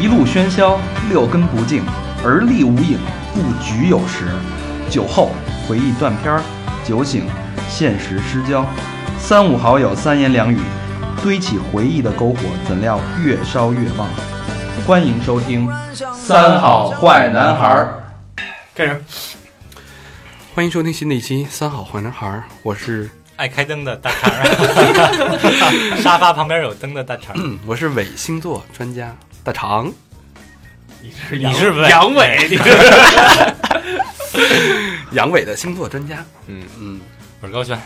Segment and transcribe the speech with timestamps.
[0.00, 1.84] 一路喧嚣，六根不净，
[2.24, 2.98] 而立无影，
[3.34, 4.24] 不局有时。
[4.88, 5.30] 酒后
[5.68, 6.42] 回忆断片儿，
[6.82, 7.26] 酒醒
[7.68, 8.64] 现实失焦。
[9.18, 10.58] 三五好友三言两语，
[11.22, 14.08] 堆起回忆的篝火，怎料越烧越旺。
[14.86, 15.68] 欢迎收听
[16.14, 18.02] 《三好坏男孩儿》。
[18.74, 19.04] 开始，
[20.54, 29.92] 欢迎收听新的一期《三好坏男孩儿》，我是爱开灯的大肠儿， 沙发旁边有灯的大肠我是伪星座专家大肠，
[31.00, 32.64] 你是你是伪阳痿，你是
[35.12, 37.00] 阳痿的星座专家，嗯嗯
[37.40, 37.80] 我是高轩，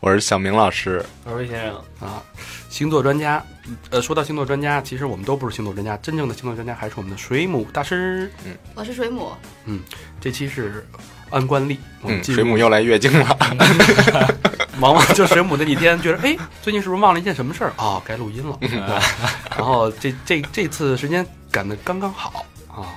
[0.00, 1.74] 我是小明老师，我是魏先生。
[2.00, 2.22] 啊，
[2.68, 3.42] 星座专家，
[3.90, 8.30] 呃，说到星座专家，其实我们都不是星座专家，真正的星座专家还是我们的水母大师。
[8.44, 9.32] 嗯我是水母，
[9.64, 9.80] 嗯
[10.20, 10.86] 这期是
[11.30, 11.78] 按惯例，
[12.22, 13.36] 水母又来月经了，
[14.80, 17.72] 往往就水母那几天觉得，哎，最近是不是忘了一件什么事儿？
[17.76, 18.58] 哦，该录音了。
[19.56, 22.44] 然后这这这次时间赶得刚刚好。
[22.68, 22.94] 啊，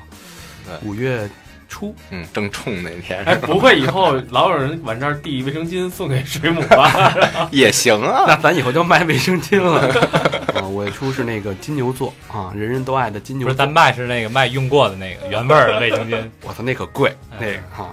[0.65, 0.87] 对。
[0.87, 1.29] 五月
[1.67, 3.23] 初，嗯，正冲那天。
[3.25, 7.13] 哎，不会以后老有人往这儿递卫生巾送给水母吧？
[7.51, 9.81] 也行啊，那咱以后就卖卫生巾了。
[10.55, 13.53] 啊，五月初是那个金牛座啊，人人都爱的金牛座。
[13.53, 17.37] 不是咱卖是那个卖用过的那个原味儿的卫生巾，我操，那可贵，哎。
[17.39, 17.89] 那个啊，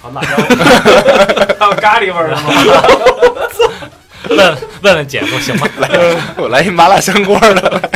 [0.00, 0.28] 好辣椒，
[1.58, 2.42] 还有 咖喱味儿的吗？
[4.30, 5.66] 问问问姐夫行吗？
[5.78, 5.88] 来
[6.36, 7.90] 我来一麻辣香锅的，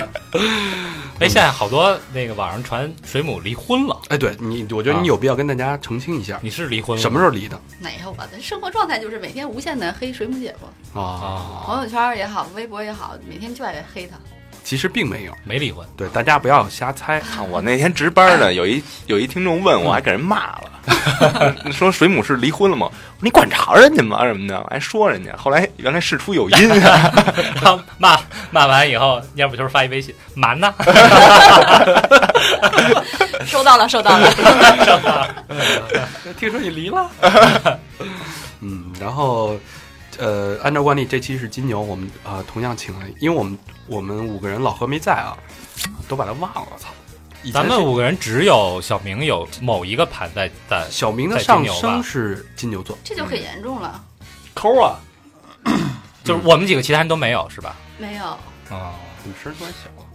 [1.18, 7.02] 哎，现在好多那个网上传水母离婚了，哎，对你，我觉得你有必要跟大家澄清一下，你是离婚了？
[7.02, 11.62] 什么时候离的没有我的生活状态就是每天无限的黑水母姐夫，啊？
[11.66, 14.16] 朋友圈也好，微博也好，每天就爱黑他。
[14.64, 15.86] 其实并没有，没离婚？
[15.96, 17.18] 对，大家不要瞎猜。
[17.36, 22.90] 啊我那天值班呢， 有一有一听众问我，还给人骂了， 说水母是离婚了吗？
[23.20, 24.24] 你管着人家吗？
[24.24, 27.12] 什么的，还说人家，后来原来事出有因啊，
[27.54, 28.18] 然后骂
[28.50, 30.72] 骂完以后，要不就是发一微信，瞒呢？
[33.46, 34.30] 收到了，收到了。
[36.38, 37.10] 听说你离了，
[38.60, 39.56] 嗯，然后，
[40.18, 45.36] 呃，按照惯例，这期是金牛，我们啊、呃同样请了，因为我们我们五个人老何没在啊，
[46.08, 46.88] 都把他忘了，操！
[47.52, 54.04] 咱们五个人只有小明有某一个盘在在，小明的上升是金牛座，这就很严重了。
[54.54, 55.00] 抠啊！
[56.22, 57.74] 就是我们几个其他人都没有是吧？
[57.98, 58.24] 没有，
[58.70, 60.06] 啊，你声儿突然小了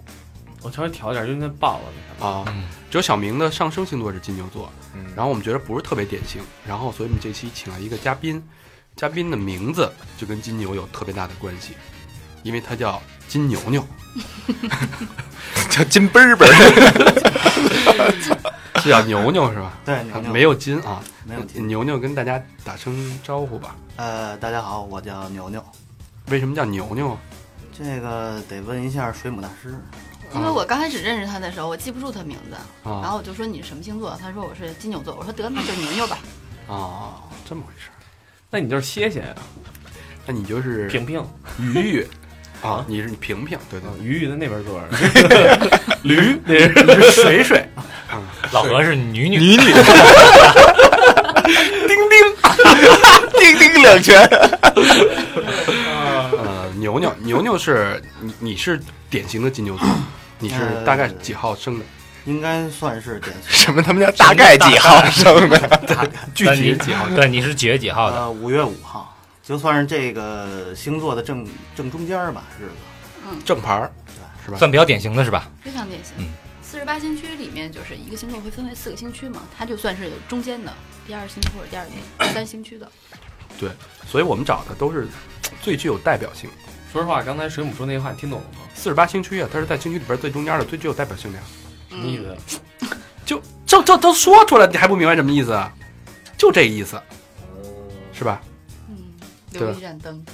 [0.61, 2.25] 我稍微调一点，因为爆了。
[2.25, 2.45] 啊。
[2.47, 8.41] 嗯，只有小明的上升星座是金牛座，嗯然后我们觉得不是特别典型，然后所以我们这期请了一个嘉宾，
[8.97, 11.73] 嘉宾的名字就跟金牛有特别大的关系，
[12.41, 13.85] 因为他叫金牛牛。
[15.69, 18.11] 叫金奔儿奔儿，
[18.81, 19.77] 是叫牛牛是吧？
[19.85, 21.67] 对，啊牛牛没有金啊，没有金。
[21.67, 23.75] 牛牛跟大家打声招呼吧。
[23.97, 25.63] 呃，大家好，我叫牛牛。
[26.29, 27.15] 为什么叫牛牛？
[27.71, 29.75] 这个得问一下水母大师。
[30.33, 34.17] 因为我刚开始认识他的时候，我记不住他名字，然啊后我就说你什么星座？
[34.19, 36.17] 他说我是金牛座，我说得那就牛牛吧。
[36.65, 37.93] 哦，这么回事儿。
[38.49, 39.35] 那你就是歇歇呀，
[40.25, 41.21] 那你就是平平
[41.59, 42.07] 鱼鱼
[42.63, 44.87] 啊，你是平平，对对啊，鱼鱼在那边坐着，
[46.03, 47.67] 驴 那是对，水水，
[48.51, 49.57] 老何是女女，女女，
[51.87, 52.17] 丁丁
[53.39, 54.17] 丁丁两拳，
[56.37, 59.87] 呃，牛牛牛牛是你你是典型的金牛座，
[60.39, 61.85] 你是呃大概几号生的？
[62.27, 63.43] 应该算是典型。
[63.49, 66.11] 什么他们家大概几号生的？
[66.35, 67.09] 具体几号？
[67.15, 68.17] 对，你是几月几号的？
[68.17, 72.71] 呃，五月五号，就算是这个星座的正正中间儿吧，日子。
[73.29, 73.91] 嗯正牌儿
[74.45, 74.57] 是吧？
[74.57, 75.49] 算比较典型的是吧？
[75.63, 76.27] 非常典型嗯。
[76.61, 80.73] 四十八星区里面就是一个星座会分为四个星区嘛，它就算是中间的
[81.07, 81.85] 第二星区或者第二
[82.19, 82.89] 第三星区的。
[83.57, 83.69] 对
[84.05, 85.07] 所以我们找的都是
[85.61, 86.49] 最具有代表性。
[86.91, 88.59] 说实话，刚才水母说那话，你听懂了吗？
[88.75, 91.43] 四十八星区啊，它是在星区里边最中间的，最具有代表性的呀。
[91.89, 92.59] 什么意嗯，思？
[93.25, 95.71] 就这这都说出来，你还不明白什么意思啊？
[96.37, 97.01] 就这意思，
[98.13, 98.41] 是吧？
[98.89, 98.95] 嗯，
[99.51, 100.25] 留一盏灯，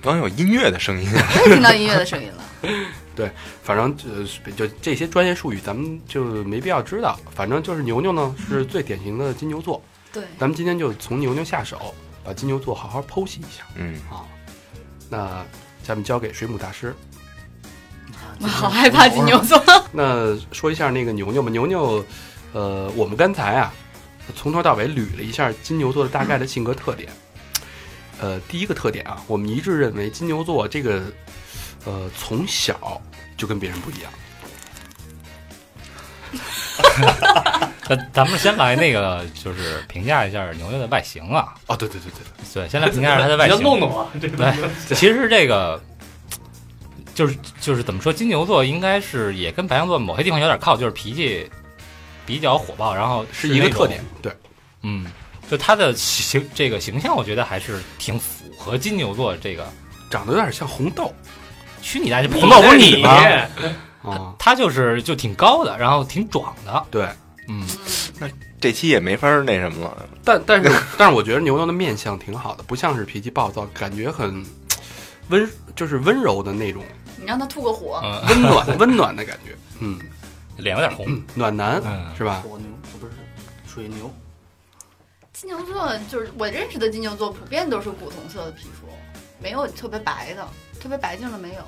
[0.00, 1.08] 刚有音乐的声音，
[1.44, 2.44] 听到音乐的声音了。
[3.16, 3.30] 对
[3.62, 7.18] 反正呃，就这些专业术语咱们就没必要知道。
[7.34, 11.94] 反正就是牛牛呢是最典型的金牛座，对，咱们今天就从牛牛下手，
[12.24, 14.26] 把金牛座好好剖析一下嗯，好。
[15.10, 15.44] 那
[15.82, 16.94] 下面交给水母大师。
[18.40, 19.60] 我 好害怕金牛座。
[19.92, 22.04] 那说一下那个牛牛吧，牛牛，
[22.52, 23.72] 呃，我们刚才啊，
[24.36, 27.10] 从头到尾捋了一下金牛座的大概的性格特点。
[28.20, 31.02] 呃，第一个特点啊，我们一致认为金牛座这个，
[31.86, 33.00] 呃，从小
[33.36, 34.12] 就跟别人不一样。
[37.88, 41.54] 咱咱们先来那个，就是评价一下牛牛的外形啊。
[41.66, 43.56] 哦，对对对对对，先来评价一下他的外形。
[43.56, 45.82] 你要弄弄啊，这个对，其实这个，
[47.20, 51.46] 就是就是怎么说，金牛座应该是也跟白羊座某些地方有点靠，就是脾气
[52.24, 54.02] 比较火爆，然后是一个特点。
[54.22, 54.32] 对，
[54.82, 55.04] 嗯，
[55.50, 59.70] 就他的形这个形象，我觉得还是挺符合金牛座这个。
[60.08, 61.14] 长得有点像红豆
[61.82, 62.26] 去你大爷！
[62.26, 63.10] 红豆不是你吗？
[64.02, 64.34] 啊。
[64.38, 66.86] 他就是就挺高的，然后挺壮的。
[66.90, 67.06] 对，
[67.48, 67.64] 嗯，
[68.18, 68.26] 那
[68.58, 70.08] 这期也没法儿那什么了。
[70.24, 74.44] 但但是但是我觉得牛牛的面相挺好的，不像是脾气暴躁，感觉很
[75.28, 76.82] 温，就是温柔的那种
[77.20, 79.54] 你让他吐个火，嗯，温暖 温暖的感觉。
[79.80, 79.98] 嗯，
[80.56, 81.06] 脸有点红。
[81.34, 82.42] 暖男嗯，是吧？
[82.42, 82.66] 火牛
[82.98, 83.12] 不是
[83.66, 84.10] 水牛，
[85.32, 88.88] 金牛座就是我认识的金牛座，普遍都是古铜色的皮肤，
[89.38, 90.46] 没有特别白的，
[90.80, 91.62] 特别白净的没有。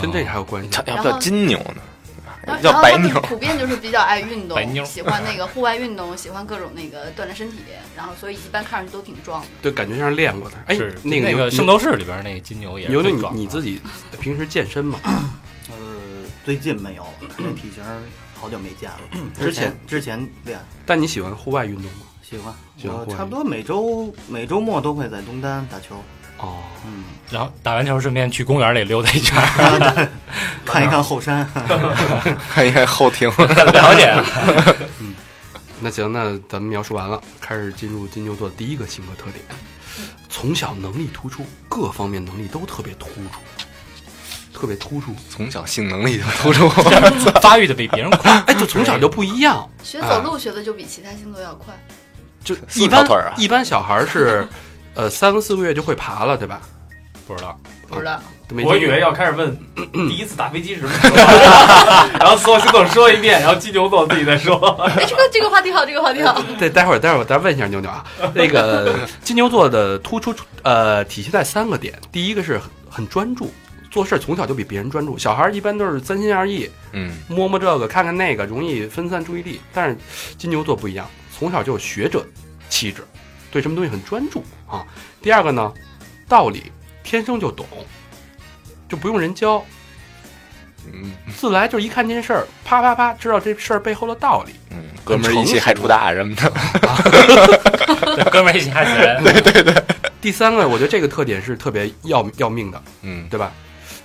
[0.00, 0.70] 跟这还有关系？
[0.70, 1.82] 叫要不叫金牛呢？
[2.46, 2.82] 然后。
[3.22, 7.58] 普遍就是比较爱运动白妞，喜欢那个户外运动，喜欢各种那个锻炼身体，
[7.96, 9.46] 然后所以一般看上去都挺壮的。
[9.62, 10.56] 对，感觉像是练过的。
[10.66, 13.80] 哎是，那个那个圣斗士里边那个金牛也是牛牛，你最壮的你自己
[14.20, 14.98] 平时健身吗？
[15.04, 15.74] 呃，
[16.44, 17.06] 最近没有，
[17.38, 17.82] 这体型
[18.34, 18.98] 好久没见了。
[19.38, 22.06] 之之前前之前练但你喜欢户外运动吗？
[22.22, 22.38] 喜
[22.88, 26.02] 欢，我差不多每周每周末都会在东单打球。
[26.42, 29.40] 哦，嗯，然后打完球顺便去公园里溜达一圈，
[30.66, 31.48] 看一看后山。
[32.52, 34.14] 看一看后庭， 了解。
[35.00, 35.14] 嗯
[35.84, 39.44] 那行，那咱们描述完了，开始进入金牛座第一个性格特点：
[40.28, 43.22] 从小能力突出，各方面能力都特别突出，
[44.54, 45.12] 特别突出。
[45.28, 46.68] 从小性能力就突出。
[47.40, 48.30] 发育的比别人快。
[48.46, 51.74] 哎，就从小就不一样，学走路学的就比其他星座要快。
[52.44, 54.46] 就一般条腿啊一般小孩儿是，
[54.94, 56.60] 呃，三个四个月就会爬了，对吧？
[57.26, 57.58] 不知道，
[57.88, 59.56] 不知道，没我以为要开始问
[60.08, 60.82] 第一次打飞机时，
[62.18, 64.56] 然后所有星座说一遍，然后金牛座自己再说。
[64.82, 66.42] 哎，这个这个话题好，这个话题好。
[66.58, 68.04] 对，待会儿待会儿我再问一下牛牛啊，
[68.34, 73.52] 那个 金牛座的突出呃体现在三个点，第一个是很很专注，
[73.88, 79.60] 做事从小就比别人专注，小孩儿一般都是三心二意，嗯，摸摸这个看看那个，容易分散注意力。
[79.72, 79.96] 但是
[80.36, 82.26] 金牛座不一样，从小就有学者
[82.68, 83.02] 气质，
[83.52, 84.84] 对什么东西很专注啊。
[85.20, 85.72] 第二个呢，
[86.26, 86.72] 道理
[87.04, 87.66] 天生就懂，
[88.88, 89.64] 就不用人教，
[90.92, 94.54] 嗯自来就一看这事儿，啪啪啪知道这事儿背后的道理。
[94.70, 96.50] 嗯，哥们儿一起害出大什么的。
[98.16, 99.84] 对哥们儿一起害死人。
[100.20, 103.52] 第三个，我觉得这个特点是特别要要命的，嗯，对吧？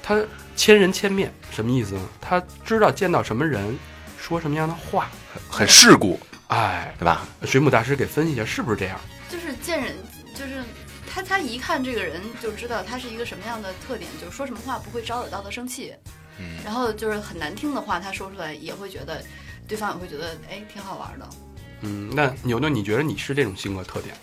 [0.01, 0.19] 他
[0.55, 2.01] 千人千面，什么意思呢？
[2.19, 3.77] 他知道见到什么人，
[4.19, 5.07] 说什么样的话。
[5.49, 7.27] 很世故，哎，对吧？
[7.43, 8.99] 水母大师给分析一下，是不是这样？
[9.29, 9.95] 就是见人，
[10.33, 10.63] 就是
[11.09, 15.93] 他他一看这个人就知道他是一个什么样的特点，就是说什么话不会招惹到他生气，
[16.39, 19.23] 嗯，然后就是很难听的话他说出来也会觉得
[19.67, 21.29] 对方也会觉得哎挺好玩的。
[21.81, 24.15] 嗯，那牛牛，你觉得你是这种性格特点？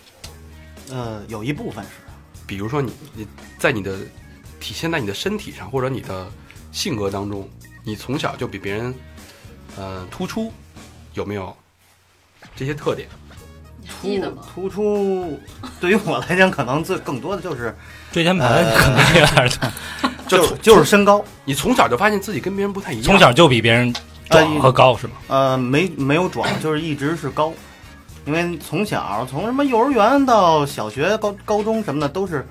[0.89, 1.89] 呃，有一部分是，
[2.45, 3.27] 比如说你你
[3.57, 3.99] 在你的
[4.59, 6.29] 体现在你的身体上，或者你的
[6.71, 7.49] 性格当中，
[7.83, 8.93] 你从小就比别人
[9.77, 10.51] 呃突出，
[11.13, 11.55] 有没有
[12.55, 13.07] 这些特点？
[13.85, 14.41] 你还记得吗？
[14.53, 15.39] 突出，
[15.79, 17.75] 对于我来讲，可能最更多的就是
[18.11, 19.71] 椎间盘可能有点疼，
[20.27, 23.93] 就就是身高，你从小就发现自己跟别人不太一样，从小就比别人
[24.29, 25.13] 壮和高是吗？
[25.27, 27.53] 呃，没没有壮，就是一直是高，
[28.25, 32.47] 因为从小从什么幼儿园到小学、高高中什么的，都是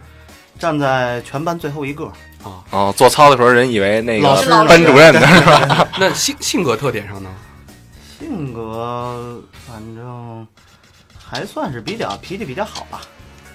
[0.59, 2.05] 站在全班最后一个。
[2.45, 4.29] 啊哦，做操的时候人以为那个
[4.69, 5.89] 班主任呢，是吧？
[5.99, 7.31] 那性性格特点上呢？
[8.19, 10.47] 性格反正
[11.35, 13.01] 还算是比较脾气比较好吧。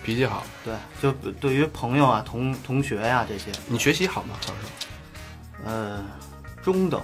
[0.04, 4.36] 脾气好，对，就对于朋友啊、同同学呀、这些，你学习好吗？
[4.42, 6.04] 小时候呃，
[6.64, 7.02] 中等，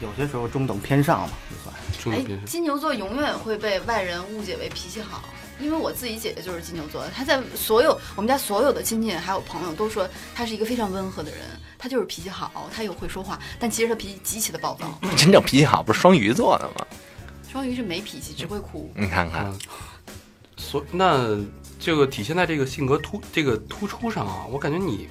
[0.00, 1.74] 有些时候中等偏上吧，就算。
[1.74, 2.46] 哎中等偏，上。
[2.46, 5.22] 金牛座永远会被外人误解为脾气好，
[5.60, 11.40] 因为我自己姐姐就是金牛座的，她在所有我们家所有的亲戚还有朋友都说她是一个非常温和的人，
[11.78, 14.98] 她就是脾气好，她又会说话，但其实她脾气极其的暴躁。
[15.16, 16.86] 真正脾气好，不是双鱼座的吗？
[17.52, 18.90] 双鱼是没脾气，只会哭。
[18.96, 19.58] 你看看，嗯，
[20.70, 21.36] 所那
[21.80, 25.08] 这个体现在这个性格突这个突出上啊，我感觉你，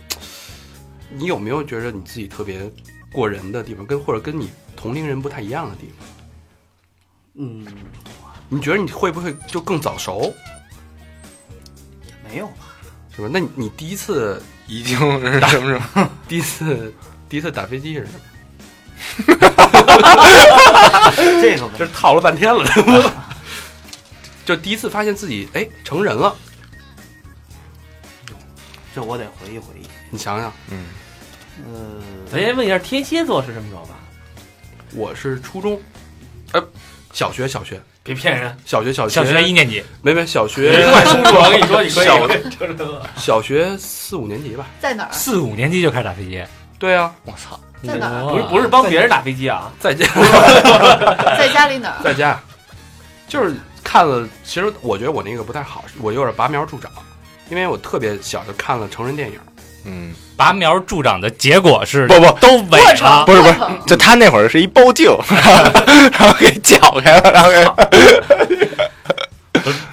[1.09, 2.71] 你有没有觉得你自己特别
[3.11, 6.07] 过人的地方，跟或者跟你同龄人不太一样的地方？
[7.39, 7.67] 嗯，
[8.47, 10.33] 你觉得你会不会就更早熟，
[12.07, 12.53] 也没有吧。
[13.13, 13.27] 是吧？
[13.29, 16.09] 那你你第一次已经是什么什么？
[16.25, 16.93] 第一次
[17.27, 18.19] 第一次打飞机是什么？
[21.41, 22.63] 这个这 套了半天了，
[24.49, 26.35] 就第一次发现自己哎成人了，
[28.95, 29.85] 这我得回忆回忆。
[30.09, 30.85] 你想想，嗯，
[31.71, 32.01] 呃，
[32.31, 33.91] 咱先问一下天蝎座是什么时候吧？
[34.95, 35.79] 我是初中，
[36.53, 36.67] 呃，
[37.13, 37.79] 小学小学。
[38.01, 39.13] 别骗人，小学小学。
[39.13, 40.91] 小学一年级，没没小别学。
[40.91, 43.05] 快叔叔，我跟你说，你可以小成这个。
[43.17, 45.11] 小学四五年级吧，在哪儿？
[45.11, 46.43] 四五年级就开始打飞机，
[46.79, 48.25] 对啊，我操，在哪儿？
[48.31, 50.07] 不是不是帮别人打飞机啊，在家。
[51.37, 52.03] 在家里哪儿？
[52.03, 52.41] 在家，
[53.27, 53.55] 就是
[53.89, 54.27] 看了。
[54.43, 56.91] 其实我觉得我那个不太好，我有点拔苗助长，
[57.49, 59.39] 因为我特别小就看了成人电影。
[59.85, 63.25] 嗯，拔苗助长的结果是不不都萎过程了。
[63.25, 63.55] 不是不是
[63.87, 65.09] 就他那会儿是一包镜，
[66.11, 67.65] 然后给绞开了，然后给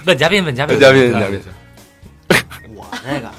[0.05, 1.41] 问嘉宾，问嘉宾，嘉宾嘉宾，
[2.75, 3.31] 我那个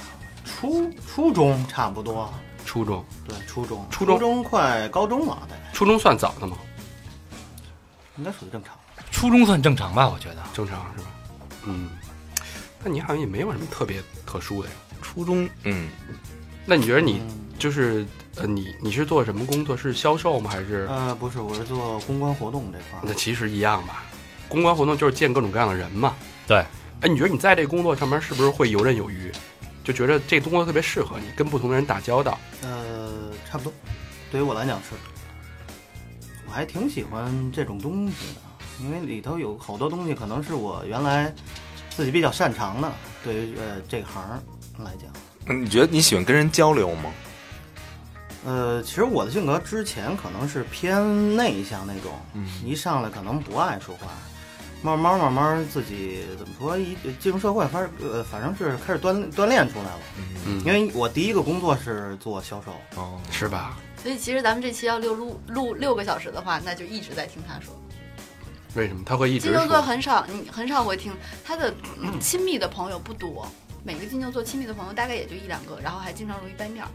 [0.44, 2.34] 初初中差不多，
[2.66, 6.56] 初中，对，初中，初中中快高中了，大概初中算早的吗？
[8.16, 8.74] 应该属于正常。
[9.10, 10.08] 初中算正常吧？
[10.08, 11.10] 我觉得正常是吧？
[11.64, 11.90] 嗯，
[12.82, 14.74] 那你好像也没有什么特别特殊的呀。
[15.02, 15.88] 初中，嗯，
[16.64, 19.76] 那你觉得你嗯就是呃，你你是做什么工作？
[19.76, 20.50] 是销售吗？
[20.50, 20.86] 还是？
[20.88, 23.02] 呃，不是，我是做公关活动这块儿。
[23.02, 24.04] 那其实一样吧。
[24.48, 26.14] 公关活动就是见各种各样的人嘛。
[26.46, 26.64] 对。
[27.00, 29.30] 哎，你觉得你在这个工作上面是不是会游刃有余？
[29.84, 32.38] 就觉得这工作特别适合你，跟不同的人打交道。
[32.62, 33.72] 呃，差不多，
[34.30, 34.96] 对于我来讲是，
[36.46, 38.40] 我还挺喜欢这种东西的，
[38.80, 41.32] 因为里头有好多东西可能是我原来
[41.90, 42.92] 自己比较擅长的，
[43.24, 44.22] 对于呃这行
[44.78, 45.10] 来讲。
[45.44, 47.10] 那你觉得你喜欢跟人交流吗？
[48.46, 54.06] 呃，其实我的性格之前可能是偏内向那种，嗯一上来可能不爱说话，
[54.80, 60.00] 慢慢慢慢自己怎么说，一进入社会，反正呃反正是开始锻锻炼出来了。
[60.46, 63.76] 嗯因为我第一个工作是做销售，哦，是吧？
[64.00, 67.74] 所以其实咱们这期要录录录六个小时的话，那就一直在听他说。
[68.74, 69.02] 为什么？
[69.04, 69.80] 他会一直金牛座？
[69.80, 71.12] 很少，你很少会听
[71.44, 73.46] 他的嗯亲密的朋友不多，
[73.84, 76.88] 每个金牛座亲密的朋友大概也就一两个，然后还经常容易掰面儿，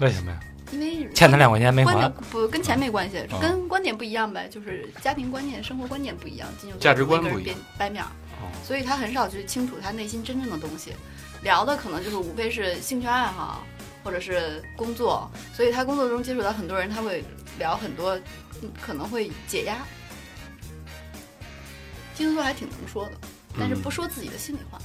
[0.00, 0.40] 为什么呀？
[0.72, 2.08] 因为欠他两块钱没还？
[2.30, 3.40] 不跟钱没关系，嗯。
[3.40, 7.56] 跟观点不一样呗，就是家庭观念、生活观念不一样，金牛座价值观不一样。
[7.78, 8.10] 掰掰面儿，
[8.42, 8.50] 哦。
[8.64, 10.92] 所以他很少去清楚他内心真正的东西，
[11.42, 13.64] 聊的可能就是无非是兴趣爱好
[14.02, 17.22] 或者是工作，所以他工作中接触到很多人，他会
[17.60, 18.16] 聊很多，
[18.60, 19.76] 嗯可能会解压。
[22.16, 23.12] 金牛座还挺能说的，
[23.58, 24.78] 但是嗯不说自己的心里话，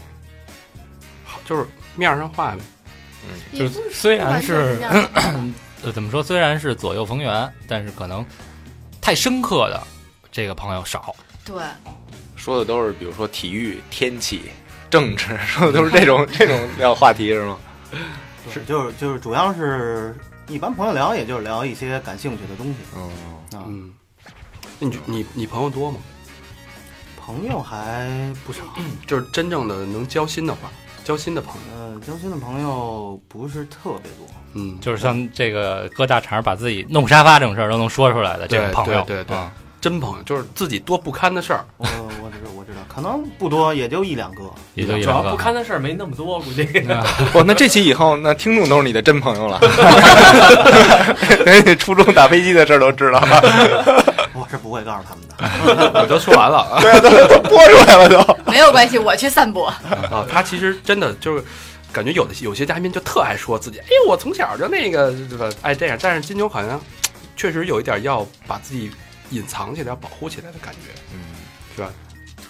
[1.25, 2.61] 好就是面儿上话呗。
[3.51, 5.09] 也不就是虽然完全是这样
[5.83, 6.21] 呃，怎么说？
[6.23, 8.25] 虽然是左右逢源，但是可能
[8.99, 9.81] 太深刻的
[10.31, 11.15] 这个朋友少。
[11.45, 11.63] 对，
[12.35, 14.51] 说的都是比如说体育、天气、
[14.89, 17.57] 政治， 说的都是这种 这种聊话题是吗？
[18.51, 20.15] 是就是就是主要是
[20.47, 23.01] 一般朋友聊，也就是聊一些感兴趣的东西嗯，
[23.59, 23.65] 啊。
[23.67, 23.93] 嗯，
[24.79, 25.99] 那你你你朋友多吗？
[27.31, 28.09] 朋友还
[28.45, 28.61] 不少，
[29.07, 30.69] 就是真正的能交心的话，
[31.05, 31.77] 交心的朋友。
[31.77, 34.27] 呃，交心的朋友不是特别多。
[34.53, 39.37] 嗯，就是像这个搁大肠把自己弄沙发这种事儿都能说出来的这种朋友，对对
[39.79, 41.63] 真朋友，就是自己多不堪的事儿。
[41.77, 41.87] 我
[42.21, 44.43] 我知道我可能不多，也就一两个。
[44.73, 45.21] 也就一主要。
[45.23, 46.63] 不堪的事儿没那么多，估计。
[46.91, 49.59] 啊不，那这期以后，那听众都是你的真朋友了。
[51.45, 56.01] 连你初中打飞机的事儿都知道了， 我是不会告诉他们的。
[56.01, 56.79] 我都说完了啊。
[56.81, 58.37] 对啊，都都播出来了都。
[58.51, 59.67] 没有关系，我去散播。
[59.67, 61.43] 啊，他其实真的就是
[61.91, 65.97] 感觉有的有些嘉宾就特爱说自己，哎，我从小就那个对吧，爱这样。
[66.01, 66.79] 但是金牛好像
[67.35, 68.91] 确实有一点要把自己
[69.29, 71.87] 隐藏起来、要保护起来的感觉，嗯，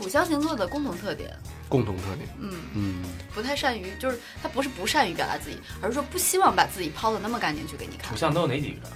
[0.01, 1.31] 土象星座的共同特点，
[1.69, 2.27] 共同特点。
[2.39, 3.03] 嗯，嗯，
[3.33, 8.17] 不太善于，就是他不是不善于表达自己，而是说不希望把自己抛的那么干净去给你看土。
[8.17, 8.87] 象都有哪几个？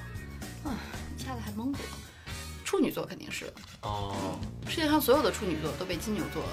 [0.70, 0.74] 啊
[1.16, 1.90] 一下子还蒙住了。
[2.64, 3.46] 处女座肯定是，
[3.82, 6.44] 哦，世界上所有的处女座都被金牛座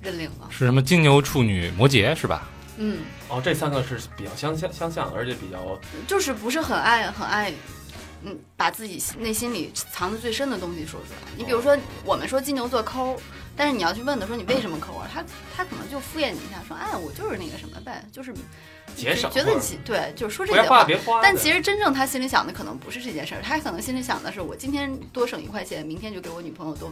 [0.00, 0.48] 认领了。
[0.50, 2.48] 是什么金牛、处女、摩羯是吧？
[2.76, 7.52] 嗯，哦，这三个是比较相相相像的，而且比较就是不是很爱很爱，
[8.24, 11.32] 嗯，把自己内心里藏的最深的东西说出来。
[11.36, 13.16] 你比如说，我们说金牛座抠，
[13.54, 15.06] 但是你要去问他说你为什么抠啊？
[15.12, 15.22] 他
[15.54, 18.32] 他可能就敷衍你一下，说哎，我就是那个什么呗，就是
[18.96, 20.84] 节省觉得你对，就是说这些话。
[20.84, 21.22] 别花的。
[21.22, 26.90] 但其实真正他心里想的可能不是这件事儿，他可能心里想的是我今天多省一块钱，明天就给我女朋友多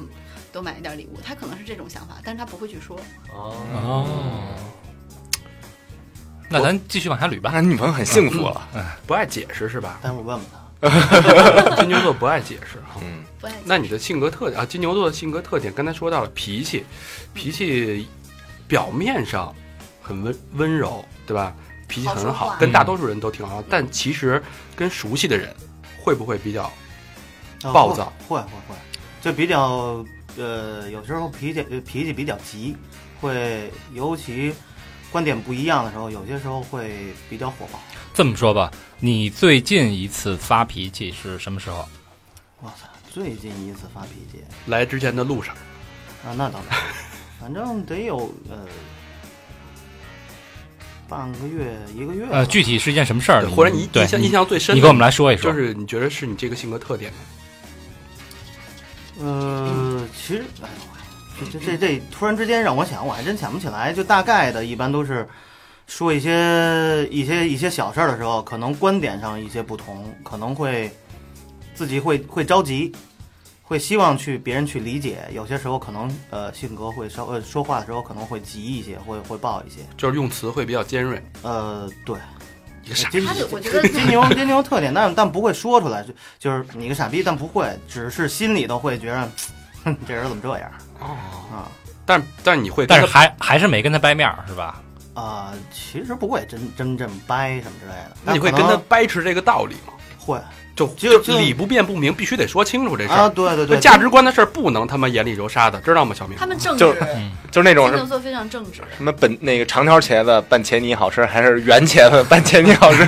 [0.53, 2.99] 多买一点礼物，他可能是这种想法，但是他不会去说。
[3.35, 4.07] 哦，
[6.51, 7.51] 那咱继续往下捋吧。
[7.55, 8.69] 那你女朋友很幸福了。
[9.07, 9.99] 不爱解释是吧？
[10.03, 10.62] 待会儿问问他。
[11.79, 13.01] 金牛座不爱解释哈。
[13.03, 16.85] 嗯，不爱那你的性格特点啊，金牛座的性格特点，刚才说到了脾气，
[17.33, 18.09] 脾气
[18.67, 19.55] 表面上
[20.03, 21.55] 很温温柔，对吧？
[21.87, 24.43] 脾气很好，好跟大多数人都挺好，但其实
[24.75, 25.55] 跟熟悉的人
[26.01, 26.63] 会不会比较
[27.63, 28.75] 啊暴躁会会会，
[29.21, 30.05] 就比较
[30.37, 32.75] 呃，有时候脾气呃脾气比较急，
[33.21, 34.55] 会尤其
[35.11, 37.79] 观点不一样的时候，有些时候会比较火爆。
[38.15, 41.89] 这么说吧，你最近一次发脾气是什么时候？
[42.63, 45.55] 哇塞，最近一次发脾气来之前的路上？
[46.25, 46.83] 啊，那倒没有，
[47.41, 48.67] 反正得有呃
[51.09, 52.31] 半个月一个月吧。
[52.33, 53.43] 呃，具体是一件什么事儿？
[53.43, 55.51] 你或者你对印象印象最深的，你给我们来说一说。
[55.51, 57.19] 就是你觉得是你这个性格特点吗？
[59.21, 63.93] 呃，其实，哎呦，这这这这突然之间让我想，我还真想不起来。
[63.93, 65.29] 就大概的，一般都是
[65.87, 70.91] 说一些一些一些小事儿的时候，可能观点上一些不同，可能会
[71.75, 72.91] 自己会会着急，
[73.63, 75.19] 会希望去别人去理解。
[75.33, 79.81] 有些时候可能呃性格会稍呃说话的时候可能会急一些，会会暴一些。
[79.97, 82.17] 就是用词会比较尖锐，呃，对，
[82.85, 89.31] 一个傻金他的我觉得金牛金牛特点，但但不会说出来，就就是你个傻逼，但不会，只是心里头会觉得，
[89.85, 90.71] 哼， 这人怎么这样
[91.01, 91.17] 哦。
[91.53, 91.69] 啊？
[92.05, 94.83] 但但你会但是，还还是没跟他掰面儿，是吧？
[95.15, 98.13] 啊、其实不会真真这么掰什么之类的。
[98.25, 99.93] 那你会跟他掰扯这个道理吗？
[100.19, 100.41] 会
[100.75, 103.25] 就就就理不辩不明，必须得说清楚这事啊？
[103.25, 103.29] 儿。
[103.29, 106.15] 对对对，价值观的事儿不能他妈眼里揉沙子，知道吗？
[106.19, 107.01] 小明，他们正就是，
[107.51, 108.81] 就是那种什么金牛座非常正直。
[108.97, 113.05] 什么本那个长条茄子拌茄泥好吃，还是圆茄子拌茄泥好吃，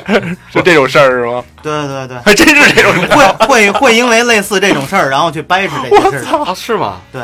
[0.50, 1.44] 是这种事儿是吗？
[1.62, 3.46] 对对对，还 真是这种事儿。
[3.46, 6.44] 会会会因为类似这种事儿，然后去掰扯这件事儿。
[6.44, 7.00] 啊，是吗？
[7.12, 7.20] 对，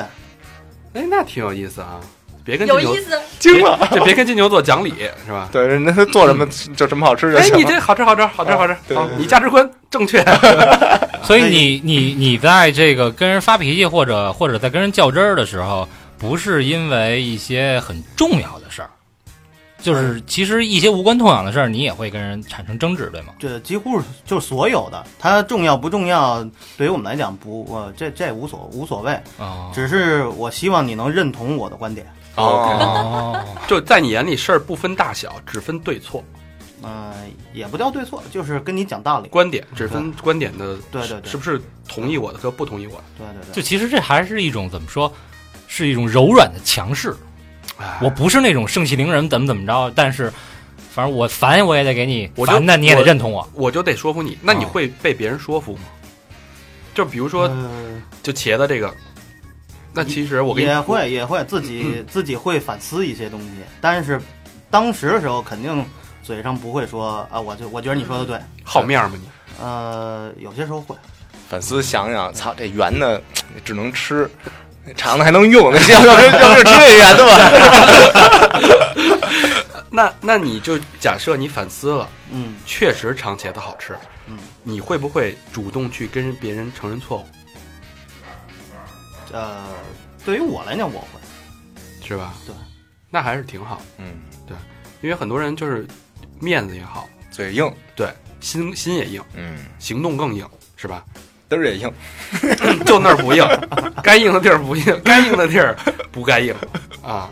[0.93, 1.99] 哎，那挺有意思啊。
[2.49, 3.79] 别跟金牛有意，思，惊了。
[3.93, 4.95] 这别跟金牛座讲理
[5.27, 5.51] 是吧？
[5.53, 10.25] 对，那他做什么就什么好吃就哎，你这好吃好吃好吃好吃，对你价值观正确。
[11.25, 15.87] 所以你你你在这个跟人发脾气或者或者在跟人较真儿的时候，
[16.17, 18.89] 不是因为一些很重要的事儿，
[19.83, 23.35] 就是其实一些无关痛痒的事儿，你也会跟人产生争执，对吗？
[23.39, 26.43] 这几乎是就是所有的，它重要不重要，
[26.79, 32.07] 对于我们来讲不，我，这这无所无所谓，哦只是我希望你能认同我的观点。
[32.43, 36.23] 哦，哦， 就在你眼里，事儿不分大小，只分对错，
[36.83, 37.13] 嗯、
[37.53, 39.29] 也不叫对错，就是跟你讲道理。
[39.29, 43.05] 观点只分观点的，对对对是不是同意我的和不同意我的？
[43.19, 45.13] 对对对，就其实这还是一种怎么说，
[45.67, 47.17] 是一种柔软的强势。
[47.79, 50.33] 哎我不是那种盛气凌人，怎么怎么着，但是
[50.91, 53.49] 反正我烦我也得给你我就烦的，你也得认同我。
[53.55, 55.83] 我就得说服你，那你哦会被别人说服吗？
[56.95, 58.93] 就比如说，呃就茄子这个，
[59.99, 63.49] 那其实我跟你也会也会自己自己会反思一些东西，
[63.81, 64.21] 但是
[64.71, 65.85] 当时的时候肯定
[66.23, 69.29] 嘴上不会说啊，我就我觉得你说的对，好面儿吗你？
[69.61, 70.95] 呃，有些时候会，
[71.49, 73.21] 反思想想，操，这圆的
[73.65, 74.31] 只能吃，
[74.97, 77.35] 长的还能用，那 要要要是吃这圆的吧？
[79.91, 87.25] 那那你就假设你反思了，嗯确实长茄子好吃，嗯，你会不会主动去跟别人承认错误，
[89.33, 89.67] 呃，
[90.25, 92.35] 对于我来讲我会，是吧？
[92.47, 92.55] 对，
[93.11, 94.15] 那还是挺好，嗯，
[94.47, 94.57] 对。
[95.01, 95.87] 因为很多人就是
[96.41, 98.09] 面子也好，嘴硬，对。
[98.41, 101.05] 心心也硬，嗯，行动更硬，是吧？
[101.51, 101.93] 嘚儿也硬，
[102.87, 103.45] 就那儿不硬，
[104.01, 105.77] 该硬的地儿不硬，该硬的地儿
[106.13, 106.55] 不该硬。
[107.03, 107.29] 啊。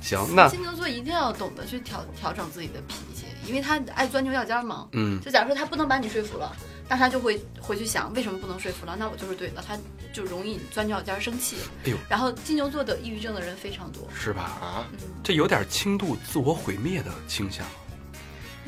[0.00, 4.88] 行，那金牛座一定要懂得去调调整自己的脾气，因为他爱钻牛角尖儿嘛。
[4.92, 6.54] 嗯，就假如说他不能把你说服了，
[6.88, 9.78] 那他就会回去想为什么不能说服了，那我就是对的，他
[10.12, 11.56] 就容易钻牛角尖儿生气。
[11.84, 14.42] 哎呦然后金牛座得抑郁症的人非常多，是吧？
[14.60, 17.64] 啊，嗯，这有点轻度自我毁灭的倾向。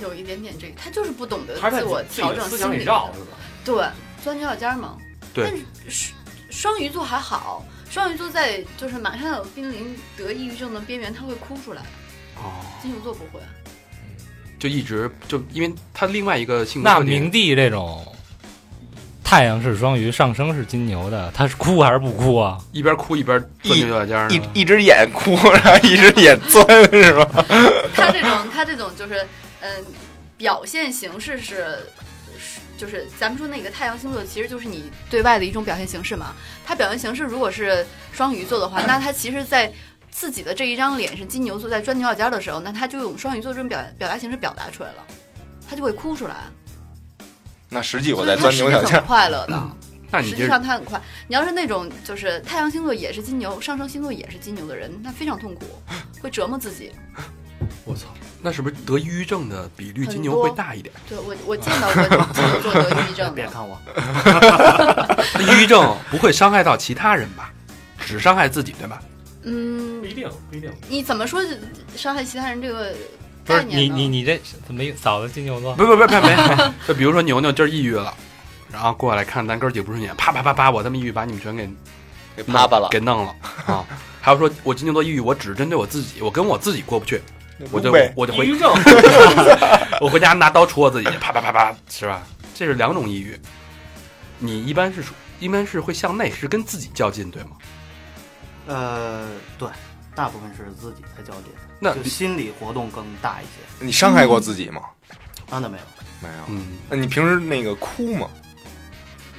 [0.00, 3.36] 有一点点这个，他就是不懂得自我调整的思想心理，里绕，是吧？
[3.64, 3.84] 对，
[4.22, 4.96] 钻牛角尖儿嘛。
[5.34, 5.56] 对但
[5.90, 6.14] 是
[6.50, 11.82] 双双鱼座还好，双鱼座在就是马上要濒临得抑郁症的边缘，他会哭出来。
[12.36, 13.40] 哦，金牛座不会，
[14.58, 18.04] 就一直就因为他另外一个性格那特点明帝这种
[19.22, 22.58] 太阳是双鱼，上升是金牛的，他是哭还是不哭啊？
[22.72, 27.44] 一边哭一边钻牛角尖儿呢，一一只眼哭，然后一只眼钻，是吧？
[27.94, 29.26] 他这种 他这种就是
[29.60, 29.84] 嗯、
[30.36, 31.78] 表现形式是。
[32.40, 36.32] 是就是咱们说那个太阳星座，其实就是你对外的一种表现形式嘛。
[36.64, 39.72] 他表现形式如果是双鱼座的话，那他其实，在
[40.18, 45.06] 自己的这一张脸是金牛座在钻牛角尖儿的时候，那他就用双鱼座这种表表达形式表达出来了，
[45.70, 46.34] 他就会哭出来。
[47.68, 49.62] 那实际我在钻牛角尖儿，快乐的。
[50.10, 51.00] 那你实际上他很快。
[51.28, 55.66] 你要是那种就是太阳星座也是金牛，上升星座也是金牛的人，那非常痛苦，
[56.20, 56.90] 会折磨自己。
[57.84, 58.06] 我操，
[58.42, 60.92] 那是不是得抑郁症的比率金牛会大一点？
[61.08, 62.02] 对我我见到过
[62.34, 63.78] 金牛座得抑郁症的， 别看我，
[65.34, 67.52] 那 抑郁症不会伤害到其他人吧？
[68.04, 69.00] 只伤害自己对吧？
[69.48, 70.70] 嗯不，一定，不一定。
[70.88, 71.40] 你怎么说
[71.96, 72.94] 伤害其他人这个
[73.44, 73.62] 不是？
[73.64, 75.74] 你你你这怎么嫂子金牛座？
[75.74, 76.36] 不不不不没，
[76.86, 78.12] 就比如说牛牛今儿抑郁了，
[78.70, 81.68] 然后过来看咱哥儿几个不顺眼，啪啪啪啪，我这么抑郁把你们全给
[82.36, 83.34] 给啪啪了，给弄了
[83.66, 83.84] 啊！
[84.20, 87.22] 还有说我金牛座抑郁，我只针对我自己，我跟我自己过不去，
[87.70, 88.70] 我就我就回抑郁症，
[90.00, 92.22] 我回家拿刀戳我自己，啪啪啪啪，是吧？
[92.54, 93.38] 这是两种抑郁。
[94.38, 97.50] 你一般是属一般是会向内，是跟自己较劲，对吗？
[98.68, 99.26] 呃，
[99.58, 99.68] 对，
[100.14, 101.48] 大部分是自己在交接，
[101.80, 103.84] 那就心理活动更大一些。
[103.84, 104.82] 你伤害过自己吗？
[105.50, 105.84] 啊，那没有，
[106.20, 106.44] 没有。
[106.48, 108.28] 嗯，那你平时那个哭吗？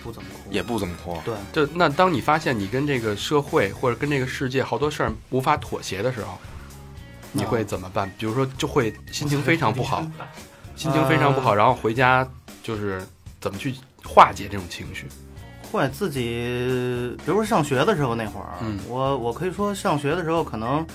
[0.04, 0.52] 不怎么哭。
[0.52, 1.22] 也不怎么哭。
[1.24, 6.38] 对，就那当你发现你跟这个社会或者跟这个世界好多事儿无法妥协的时候，
[7.32, 8.12] 你会怎么办？
[8.18, 10.02] 比如说，就会 心情非常不好，
[10.76, 12.28] 心情非常不好，然后回家
[12.64, 13.06] 就是
[13.40, 15.06] 怎么去化解这种情绪？
[15.72, 20.86] 会自己，比如说上学的时候那会儿，嗯我我可以说上学的时候可能，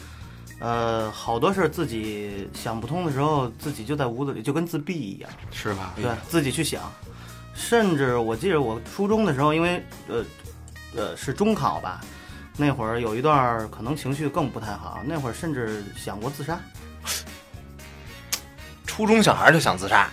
[0.58, 5.94] 呃，好多事儿自己想不通的时候，自己就在屋子里就跟自闭一样，是吧？
[5.96, 6.82] 对，自己去想。
[7.54, 10.24] 甚至我记得我初中的时候，因为呃
[10.96, 12.00] 呃是中考吧，
[12.56, 16.58] 那会儿有一段可能情绪更不太好，那会儿甚至想过自杀，
[18.84, 20.08] 初中小孩就想自杀，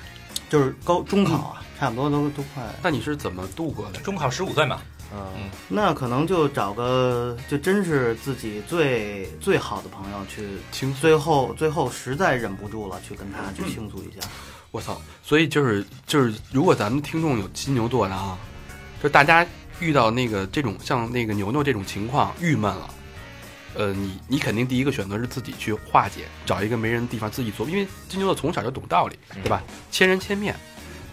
[0.50, 2.64] 就是高中考啊，差不多都都快。
[2.84, 4.00] 那你是怎么度过的？
[4.02, 11.02] 中考十五岁嘛，嗯，那可能就找个，就真是自己最最好的朋友去，倾诉？
[11.02, 14.28] 最后最后实在忍不住了，去跟他去倾诉一下。
[14.70, 15.02] 我操！
[15.24, 18.38] 所以就是就是，如果咱们听众有金牛座的啊，
[19.02, 19.44] 就大家
[19.80, 22.94] 遇到那个这种像那个牛牛这种情况，郁闷了，
[23.74, 29.64] 呃，你你肯定第一个选择是自己去化解，找一个没人的地方自己做，因为金牛座从小就懂道理，对吧？
[29.90, 30.56] 千人千面，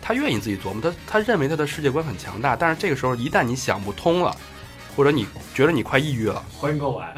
[0.09, 4.35] 他愿意自己琢磨，他他认为他的世界观很强大，但是这个时候一旦你想不通了，
[4.97, 7.15] 或者你觉得你快抑郁了，欢迎购买。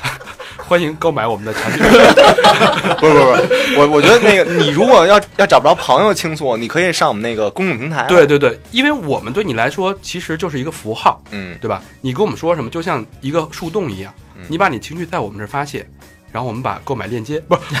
[0.68, 1.80] 欢迎购买我们的产品。
[3.00, 8.04] 不是不是不是，我我觉得那个你如果要要找不着朋友倾诉，你可以上我们那个公共平台。
[8.06, 11.82] 对，对对，因为我们对你来说其实就是一个符号，嗯，对吧？
[12.02, 15.88] 你跟我们说什么，就像一个树洞一样，嗯你把你情绪在我们这儿发泄，
[16.30, 17.62] 然后我们把购买链接不是，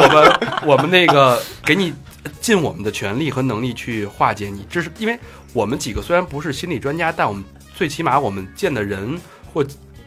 [0.00, 1.92] 我们我们那个给你
[2.40, 4.66] 尽我们的全力和能力去化解你。
[4.70, 5.18] 这是因为
[5.52, 9.20] 我们几个虽然不是心理专家，但我们最起码我们见的人
[9.52, 9.64] 或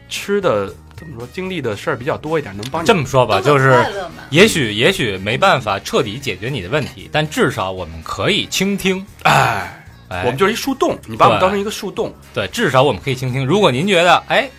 [0.08, 3.84] 吃的怎么说经历的事儿比较多一点，能帮你这么说吧，就是
[4.30, 9.04] 也许也许没办法彻底解决你的问题，但至少我们可以倾听。
[9.24, 13.44] 哎，哎，我们就是一树洞，你把我们当成一个树洞，对，至少我们可以倾听。
[13.44, 14.50] 如果您觉得哎，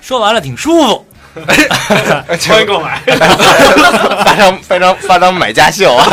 [0.00, 1.06] 说完了挺舒服，
[2.48, 3.00] 欢迎购买。
[4.24, 6.06] 发张发张发张买家秀啊！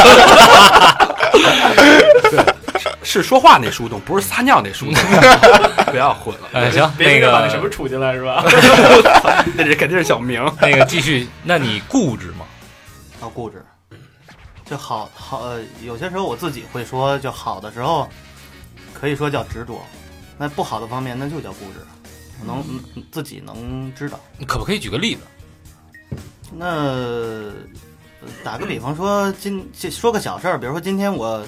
[3.04, 4.96] 是说话那树洞，不是撒尿那树洞，
[5.92, 6.42] 不要混了。
[6.54, 8.44] 哎，行，别那个把那什么杵进来是吧？
[9.56, 10.46] 那这肯定是小明。
[10.62, 12.46] 那个继续，那你固执吗？
[13.22, 13.66] 要固执，
[14.66, 18.08] 就好好呃，有些时候我自己会说，就好的时候，
[18.94, 19.82] 可以说叫执着；
[20.38, 21.80] 那不好的方面，那就叫固执。
[22.40, 22.64] 我能、
[22.96, 24.20] 嗯自己能知道。
[24.38, 25.22] 你可不可以举个例子？
[26.52, 27.54] 那呃
[28.44, 31.44] 打个比方说，今这说个小事儿，比如说今天我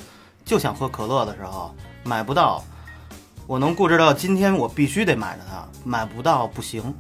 [0.45, 1.73] 就想喝可乐的时候
[2.04, 2.63] 买不到，
[3.47, 6.93] 我能固执到今天我必须得买着它，买不到不行，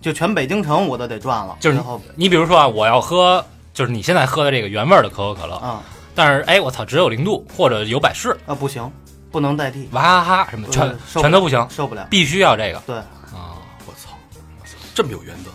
[0.00, 1.56] 就全北京城我都得转了。
[1.60, 5.82] 就是后你比如说啊，我要喝，就是你现在喝的这个原味儿的可口可乐，啊
[6.14, 8.90] 但是哎，我操，只有零度或者有百事、啊不行，
[9.32, 12.06] 不能代替，娃哈哈什么全全都不行，受不了。
[12.10, 13.58] 必须要这个对，啊。
[13.86, 14.16] 我操，
[14.94, 15.50] 这么有原则。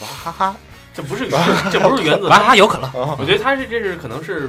[0.00, 0.56] 娃哈哈，
[0.94, 1.40] 这不是原，
[1.72, 2.28] 这不是原则。
[2.28, 4.48] 娃哈哈有可能，我觉得他是这是可能是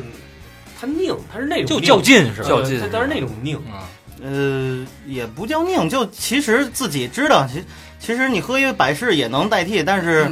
[0.79, 2.49] 他拧，他是那种就较劲是吧？
[2.49, 3.55] 较劲他当然那种拧。
[3.71, 3.87] 啊，
[4.21, 7.63] 呃，也不叫拧，就其实自己知道，其
[7.99, 10.29] 其实你喝一个百事也能代替，但是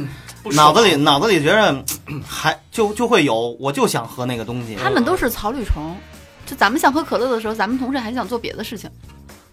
[0.52, 4.76] 脑子里脑子里觉着嗯还就就会有，我就想喝那个东西。
[4.76, 5.96] 他们都是草履虫，
[6.48, 8.90] 就咱们想喝可乐的时候，咱们同事还想做别的事情。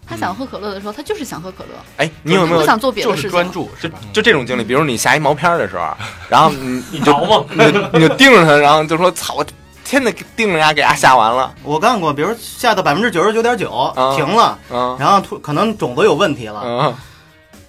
[0.08, 3.32] 他想喝可乐的时候，他就是想喝可乐，哎，你有没有不想做别的事情。
[3.32, 3.98] 专注，就是吧？
[4.14, 4.64] 就这种经历？
[4.64, 5.88] 比如你下一毛片儿的时候，
[6.30, 7.48] 然后你 你就
[7.92, 9.44] 你就盯着他，然后就说：“操，我
[9.84, 11.52] 天天盯着他，给他下完了。
[11.64, 16.96] 我干过，比如下到百分之九十九点九啊停了，”嗯然后突可能种子有问题了，嗯，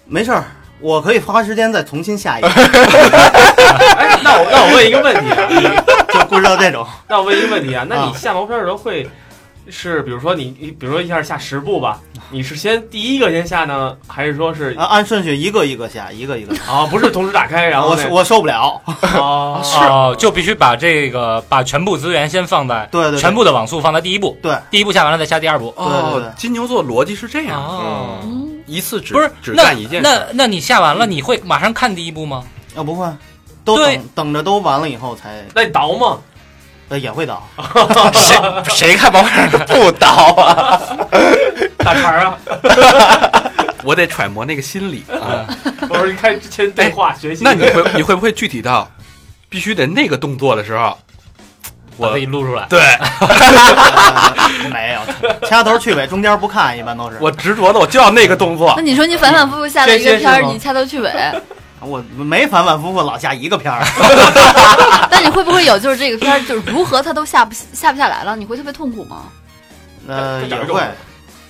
[0.04, 0.44] 没事儿，
[0.78, 2.48] 我可以花时间再重新下一个，
[3.96, 5.30] 哎，那我那我问一个问题
[6.30, 6.86] 不知道这种。
[7.08, 9.08] 那我问一个问题啊，那你啊下毛片的时候会
[9.68, 16.62] 是比如说你你比如说一下下十步吧， 你是先第一个先下呢，还是说是啊，按顺序一个一个下，一个一个下。
[16.70, 25.74] 啊不是同时打开然后那我我受不了，啊哦，就必须把这个把全部资源先放在对对对全部的网速放在第一步，对，第一步下完了再下第二步。
[25.76, 30.08] 对对哦，金牛座逻辑是这样，哦，嗯，一次只不是只那干一件事。
[30.08, 32.44] 那那你下完了，你会马上看第一步吗？
[32.76, 33.04] 啊不会，
[33.66, 36.18] 都等等着都完了以后才那你倒吗？
[36.88, 37.42] 呃也会倒。
[38.14, 38.36] 谁
[38.70, 40.80] 谁看毛片不倒啊？
[41.78, 42.38] 大肠啊，
[43.82, 45.44] 我得揣摩那个心理啊。
[45.88, 48.88] 我说你看之前对话学习，那你会你会不会具体到
[49.48, 50.96] 必须得那个动作的时候，
[51.96, 52.66] 我给你录出来。
[52.68, 52.80] 对
[54.70, 55.00] 没有，
[55.48, 57.16] 掐头去尾，中间不看，一般都是。
[57.20, 58.82] 我执着的我就要那个动作那？
[58.82, 61.10] 你说你反反复复下了一个片儿，你掐头去尾，
[61.86, 63.84] 我没反反复复老下一个片儿。
[65.10, 68.36] 但你会不会有就是这个片儿就是如何它都下不下不下来了？
[68.36, 69.24] 你会特别痛苦吗？
[70.08, 70.82] 呃，也会，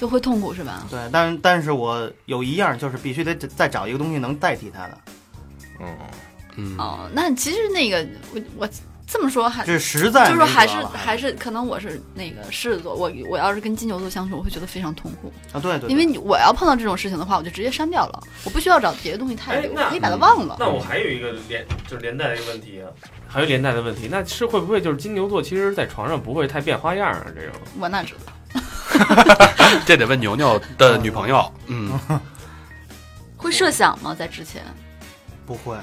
[0.00, 0.84] 就会痛苦是吧？
[0.90, 4.98] 对，但但是我有一样就是必须得再找一个东西能代替它的，
[5.80, 5.86] 嗯，
[6.56, 8.68] 嗯，哦，那其实那个我我
[9.06, 20.56] 这么说还这实在就是还是还是可能我是那个狮子座，我我要是跟金牛座相处，我会觉得非常痛苦，啊，对对，因为你我要碰到这种事情的话，我就直接删掉了，我不需要找别的东西太我可以把它忘了。
[20.58, 22.90] 那我还有一个连就是连带的一个问题啊，
[23.28, 27.26] 还有连带的问题，那是会不会就是金牛座其实在床上不会太变花样啊？
[27.32, 28.32] 这种我哪知道？
[29.86, 31.52] 这得问牛牛的女朋友。
[31.68, 31.96] 嗯，
[33.36, 34.12] 会设想吗？
[34.18, 34.62] 在之前
[35.46, 35.76] 不会，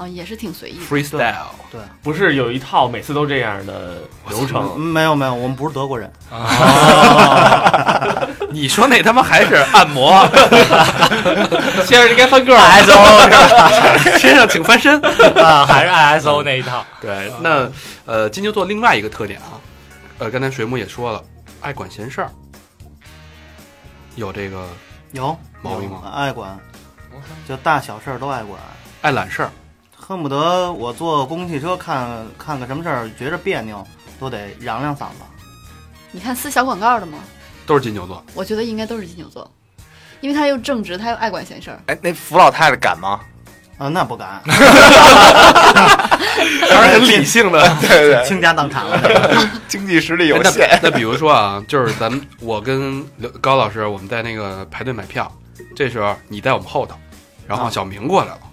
[0.00, 0.84] 啊、也是挺随意的。
[0.86, 1.34] freestyle，
[1.70, 4.80] 对，不是有一套每次都这样的流嗯程？
[4.80, 6.10] 没有没有，我们不是德国人，
[8.48, 10.26] 你说那他妈还是按摩，
[11.84, 12.60] 先生应该翻个儿。
[12.80, 12.96] ISO
[14.18, 14.98] 先生请翻身。
[15.36, 15.90] 啊，还是
[16.26, 16.82] ISO 那一套。
[17.00, 17.70] 对，那
[18.06, 19.60] 呃，金牛座另外一个特点啊，
[20.18, 21.22] 呃，刚才水母也说了，
[21.60, 22.30] 爱管闲事儿，
[24.16, 24.66] 有这个
[25.12, 26.10] 有毛病吗？
[26.14, 26.58] 爱管，
[27.46, 28.58] 就大小事儿都爱管，
[29.02, 29.50] 爱揽事儿，
[30.10, 33.86] 恨不得我坐公共汽车看看个什么事儿，觉着别扭，
[34.18, 35.18] 都得嚷嚷嗓子。
[36.10, 37.18] 你看撕小广告的吗？
[37.64, 38.20] 都是金牛座。
[38.34, 39.48] 我觉得应该都是金牛座，
[40.20, 41.80] 因为他又正直，他又爱管闲事儿。
[41.86, 43.20] 哎，那扶老太太敢吗？
[43.78, 44.42] 啊，那不敢，
[46.68, 47.62] 还是很理性的。
[47.80, 49.00] 对对，倾家荡产了。
[49.68, 50.76] 经济实力有那限。
[50.82, 55.32] 那比如说啊，就是咱们我跟刘高老师，我们在那个排队买票，
[55.76, 56.96] 这时候你在我们后头，
[57.46, 58.49] 然后啊小明过来了，啊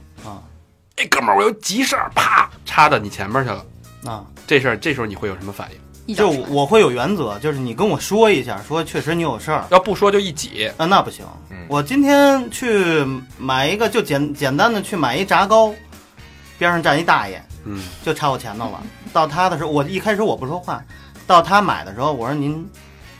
[0.98, 3.64] 哎，哥们儿，我有急事儿，啪插到你前面去了。
[4.06, 5.70] 啊，这事儿这时候你会有什么反
[6.08, 6.16] 应？
[6.16, 11.58] 就我会有原则，就是你跟我说一下，说确实你有事儿，要不说就一挤，啊，那不行嗯。
[11.68, 13.06] 我今天去
[13.38, 15.74] 买一个，就简简单的去买一炸糕，
[16.58, 18.82] 边上站一大爷，嗯，就插我前头了。
[19.14, 20.82] 到他的时候，我一开始我不说话，
[21.28, 22.68] 到他买的时候，我说您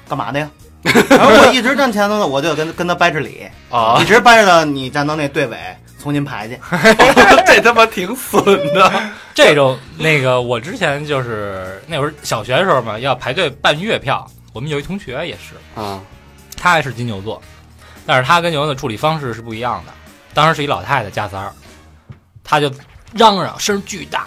[0.08, 0.50] 干嘛的呀？
[1.10, 5.58] 然后我一直站前头呢，我就跟跟他掰着理，啊一，直掰着到你站到那队尾，
[6.08, 6.58] 从您排去。
[7.46, 8.42] 这他妈挺损
[8.74, 8.92] 的。
[9.36, 14.26] 这种那个，我之前就是那会儿小学的时候嘛，要排队办月票。
[14.54, 16.00] 我们有一同学也是，啊，
[16.56, 17.42] 他也是金牛座，
[18.06, 19.92] 但是他跟牛牛的处理方式是不一样的。
[20.34, 21.52] 当时是一老太太加塞儿，
[22.44, 22.72] 他就
[23.14, 24.26] 嚷嚷，声巨大。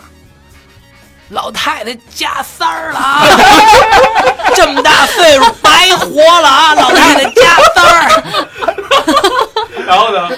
[1.30, 3.22] 老太太加塞儿了啊！
[4.56, 6.74] 这么大岁数白活了啊！
[6.74, 8.22] 老太太加塞儿，
[9.90, 10.30] 然后呢，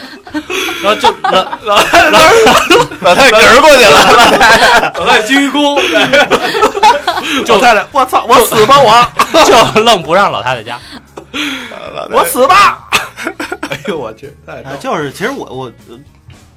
[0.82, 5.78] 然后就 老老太太嗝过去了，老太太鞠躬，
[7.46, 9.06] 老太太，我操，我死吧我，
[9.44, 10.80] 就愣不让老太太家。
[12.10, 12.88] 我死吧！
[13.68, 15.98] 哎呦我去，太啊，就是其实我我呃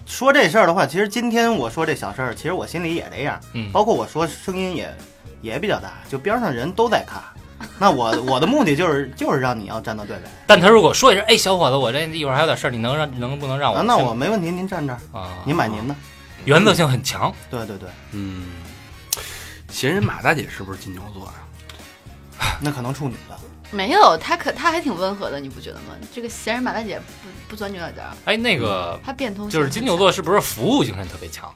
[0.06, 4.96] 说这事儿的话，其实今天我说这小事儿，其实我心里也这样，嗯，包括我说声音也
[5.42, 7.22] 也比较大，就边上人都在看。
[7.80, 15.96] 那我我的目的就是就是让你要站到队尾但他如果说一声：“哎，小伙子，我这一会儿还有点事儿，你能让能不能让我啊，？”那我没问题，您站这儿，啊，您买您的。
[16.44, 17.34] 原则性很强。
[17.50, 18.46] 对对对，嗯，
[19.70, 21.34] 闲人马大姐是不是金牛座啊？
[22.62, 23.38] 那可能处女的。
[23.72, 25.96] 没有，他可他还挺温和的，你不觉得吗？
[26.14, 31.54] 这个闲人马大姐不不钻牛角尖儿，哎，那个她变通就是金牛座，是不是服务精神特别强？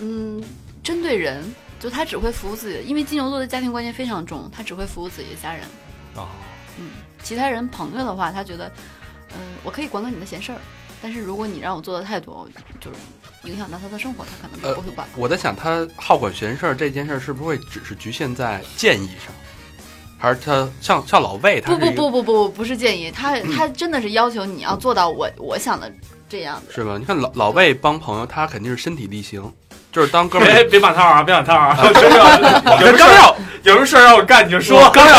[0.00, 0.42] 嗯，
[0.82, 1.44] 针对人，
[1.84, 5.64] 就他只会服务自己，因为金牛座的家庭观念非常重，他只会服务自己的家人。
[6.14, 6.26] 哦，
[6.78, 6.92] 嗯，
[7.22, 8.72] 其他人朋友的话，他觉得，
[9.34, 10.58] 嗯、我可以管管你的闲事儿，
[11.02, 12.48] 但是如果你让我做的太多，
[12.80, 12.96] 就是
[13.46, 15.06] 影响到他的生活，他可能就不会管。
[15.14, 19.34] 我在想，他好管闲事儿这件事儿是不是会只是局限在建议上，
[20.16, 25.92] 还是他像像老魏，他不不不不不，不是建议，他他真的是要求你要做到我我想的
[26.30, 26.72] 这样的。
[26.72, 26.96] 是吧？
[26.96, 29.52] 你看老老魏帮朋友，他肯定是身体力行，
[29.94, 30.64] 就是当哥们别儿。
[30.64, 31.78] 别绑套啊，别绑套啊！
[32.98, 34.90] 刚要有什么事儿让我干你就说。
[34.90, 35.14] 刚要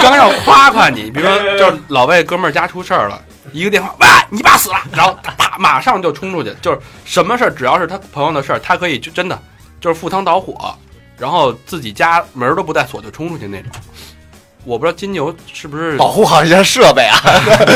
[0.00, 9.38] 刚要夸夸你，比如说就是老魏哥们儿家出事儿了，一个电话，喂，你爸死了，然后啪马上就冲出去，就是什么事儿只要是他朋友的事儿，他可以就真的
[9.78, 10.74] 就是赴汤蹈火，
[11.18, 13.70] 然后自己家门儿都不带锁就冲出去那种。
[14.68, 17.18] 我不知道金牛是不是保护好一下设备啊！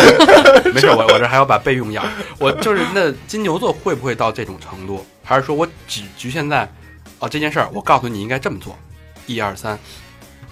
[0.75, 2.05] 没事，我我这还要把备用药。
[2.39, 5.05] 我就是那金牛座会不会到这种程度？
[5.25, 6.71] 还是说我只局限在
[7.19, 8.79] 哦这件事儿，我告诉你应该这么做，
[9.27, 9.79] 一二三，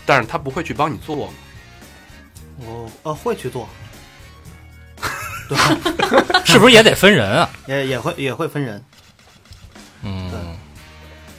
[0.06, 1.32] 但是他不会去帮你做吗？
[2.56, 3.68] 我呃会去做，
[5.46, 7.50] 对吧 是不是也得分人啊？
[7.68, 8.82] 也也会也会分人。
[10.02, 10.56] 嗯，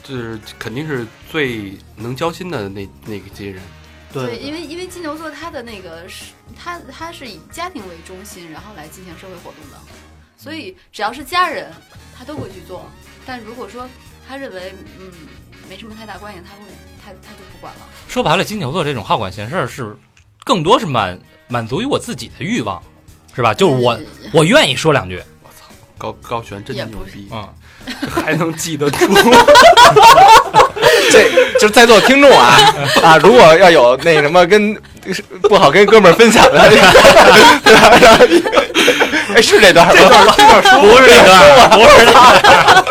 [0.04, 3.60] 就是肯定是最能交心的那那个些人。
[4.12, 6.26] 对，因为因为金牛座他的那个是
[6.58, 9.78] 他他是以家庭为中心，然后来进行社会活动的，
[10.36, 11.72] 所以只要是家人，
[12.14, 12.86] 他他都会去做。
[13.26, 13.88] 但如果说
[14.28, 15.12] 他认为嗯
[15.68, 16.70] 没什么太大关系，他会
[17.04, 17.80] 他他就不管了。
[18.08, 19.96] 说白了，金牛座这种好管闲事儿是
[20.44, 22.82] 更多是满满足于我自己的欲望，
[23.34, 23.52] 是吧？
[23.52, 27.48] 就是我嗯我愿意说两句，我操高高璇真牛逼，嗯，
[28.08, 29.06] 还能记得住。
[31.10, 32.56] 这就是在座听众啊
[33.02, 34.76] 啊，如果要有那什么跟
[35.42, 36.92] 不好跟哥们儿分享的， 对吧？
[37.64, 38.26] 然后
[39.34, 39.92] 哎，是这段吗？
[39.94, 42.84] 这段这段不是这段，不是那段，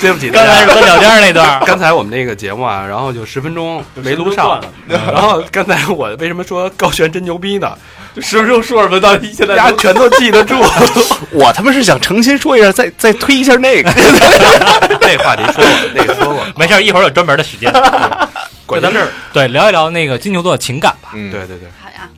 [0.00, 1.60] 对不起，刚才是喝脚尖儿那段。
[1.64, 7.72] 刚才我们那个节目啊，然后就十分钟没录上，了，然后刚才我为什么说高璇真牛逼呢？
[8.14, 10.54] 就十分钟说什么到底现在大家全都记得住。
[11.32, 13.90] 我他妈是想诚心说一下，再再推一下那个。
[15.00, 17.72] 那话题说过，那个说过，没事，一会儿有专门的时间。
[18.66, 22.08] 管咱这儿，对，聊一聊那个金牛座的情感吧，嗯，对对对，好呀，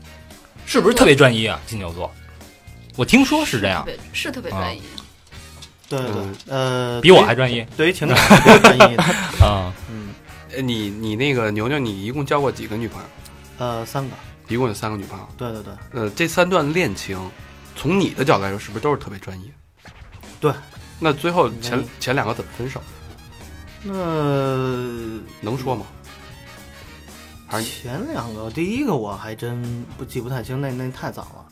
[0.65, 1.59] 是不是特别专一啊？
[1.67, 2.09] 金牛座，
[2.95, 4.81] 我听说是这样是特别专一。
[5.89, 6.09] 对对
[6.49, 8.17] 呃，比我还专一对于情感
[8.61, 9.03] 专一的。
[9.45, 9.73] 啊。
[9.91, 10.11] 嗯，
[10.55, 13.09] 呃你你那个牛牛，你一共交过几个女朋友？
[13.59, 14.15] 呃，三个，
[14.49, 15.29] 一共有三个女朋友。
[15.37, 17.19] 对对对，呃，这三段恋情，
[17.75, 19.51] 从你的角度来说，是不是都是特别专一？
[20.41, 20.53] 对。
[20.99, 22.81] 那最后前前两个怎么分手？
[23.87, 25.87] 那能说吗？
[27.47, 31.47] 还是前两个，第一个我还真不记不太清，那那太早了。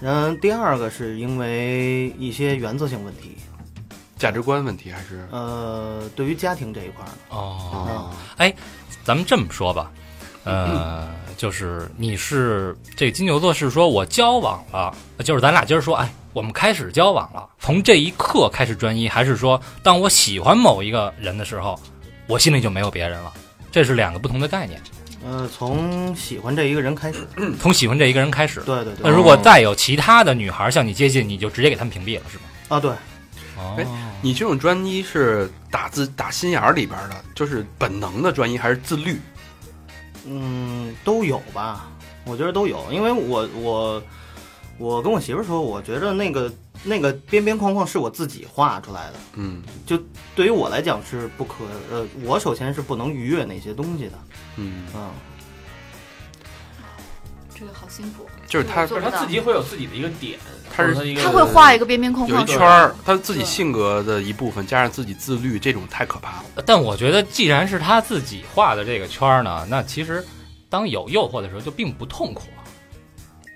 [0.00, 3.36] 嗯，第二个是因为一些原则性问题，
[4.16, 4.90] 价值观问题？
[4.90, 8.54] 还是呃，对于家庭这一块儿呢，哦，哎？
[9.04, 9.90] 咱们这么说吧，
[10.44, 21.78] 呃， 就是你是这个金牛座是说我交往了，就是咱俩今儿说，哎，我们开始交往了，从这一刻开始专一，还是说当我喜欢某一个人的时候，
[22.26, 23.32] 我心里就没有别人了？
[23.70, 24.80] 这是两个不同的概念。
[25.24, 27.18] 呃，从喜欢这一个人开始，
[27.60, 32.44] 从喜欢这一个人开始，对对对，那如果再有其他的女孩向你接近，你就直接给他们屏蔽了，是吗？
[32.68, 32.90] 啊对，
[33.56, 33.86] 哦哎
[34.20, 39.20] 你这种专一是打自打心眼儿里边儿的，就是本能的专一，还是自律？
[40.26, 41.90] 嗯，都有吧，
[42.24, 44.02] 我觉得都有，因为我我
[44.78, 46.52] 我跟我媳妇儿说，我觉得那个
[46.84, 49.62] 那个边边框框是我自己画出来的，嗯。
[49.86, 49.98] 就
[50.34, 54.12] 对于我来讲是不可呃，我首先是不能逾越那些东西的，
[54.56, 55.10] 嗯，嗯，
[57.54, 60.38] 这个好辛苦，就是他就是他自己会有自己的一个点，
[60.76, 66.44] 他是他会画一个边边框框出来，一圈儿，他自己性格的一部分，加上自己自律，这种太可怕了。
[66.66, 70.22] 但我觉得，既然是他自己画的这个圈儿呢，那其实
[70.68, 72.62] 当有诱惑的时候，就并不痛苦了，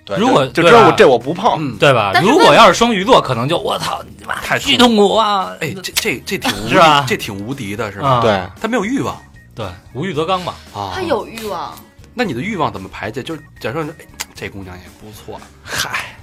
[0.03, 2.11] 对如果就就对吧知道我这我不碰，嗯，对吧？
[2.23, 5.53] 如果要是双鱼座，可能就我操，你妈太巨痛苦啊！
[5.59, 8.09] 哎，这这这挺无 是吧敌，这挺无敌的，是吧？
[8.09, 9.15] 啊，对，他没有欲望
[9.53, 10.55] 对，无欲则刚嘛。
[10.73, 11.03] 啊，他。
[11.03, 11.77] 有欲望，
[12.15, 13.21] 那你的欲望怎么排解？
[13.21, 14.05] 就是假设，哎，
[14.39, 16.15] 这姑娘也不错，嗨，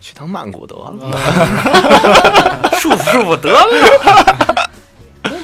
[0.00, 0.94] 去趟曼谷得了。
[2.78, 4.70] 舒服舒服得了。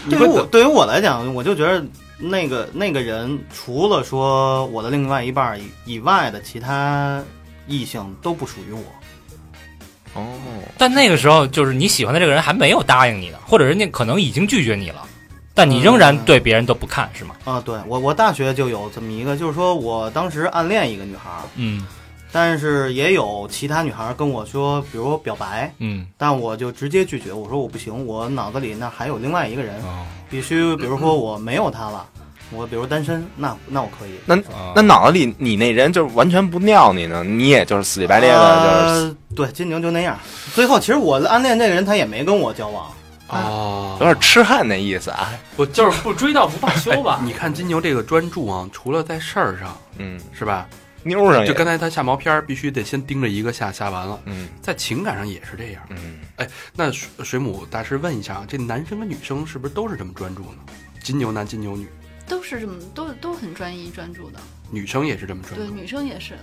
[0.08, 1.84] 对于我对于我来讲，我就觉得
[2.16, 7.20] 那个那个人，除了说我的另外一半以以外的其他
[7.66, 8.84] 异性都不属于我。
[10.14, 10.24] 哦，
[10.78, 15.04] 但那个时候，就是你喜欢的这个人还没有答应你呢，或者人家可能已经拒绝你了，
[15.58, 17.34] 但你仍然对别人都不看，是吗？
[17.44, 21.84] 啊，对我我大学就有这么一个，就是说我当时暗恋一个女孩儿，嗯
[22.30, 32.06] 但是也有其他女孩儿跟我说，比如表白，嗯但我就直接拒绝，我说我不行，我脑子里那还有另外一个人，哦必须，比如说我没有他了，
[32.52, 34.10] 我比如单身，那那我可以。
[34.26, 34.38] 那
[34.76, 40.16] 那脑子里你那人就是完全不尿你呢，你也就是死乞白咧的，就是呃，对，金牛就那样。
[40.54, 42.86] 最后其实我暗恋那个人，他也没跟我交往。
[43.28, 45.30] 哦有点痴汉那意思啊。
[45.56, 47.20] 我就是不追到不罢休吧。
[47.22, 50.68] 你看金牛这个专注啊，除了在事儿上嗯，是吧？
[51.04, 55.82] 妞上也就刚才他下毛片儿，必须得先盯着一个下，下完了，嗯在情感上也是这样。
[55.90, 60.58] 嗯，哎那水水母大师问一下啊，这男生跟女生是不是都是这么专注呢？
[61.02, 61.88] 金牛男、金牛女，
[62.26, 66.34] 都是这么都都很专一专注的，女生也是这么专注对，女生也是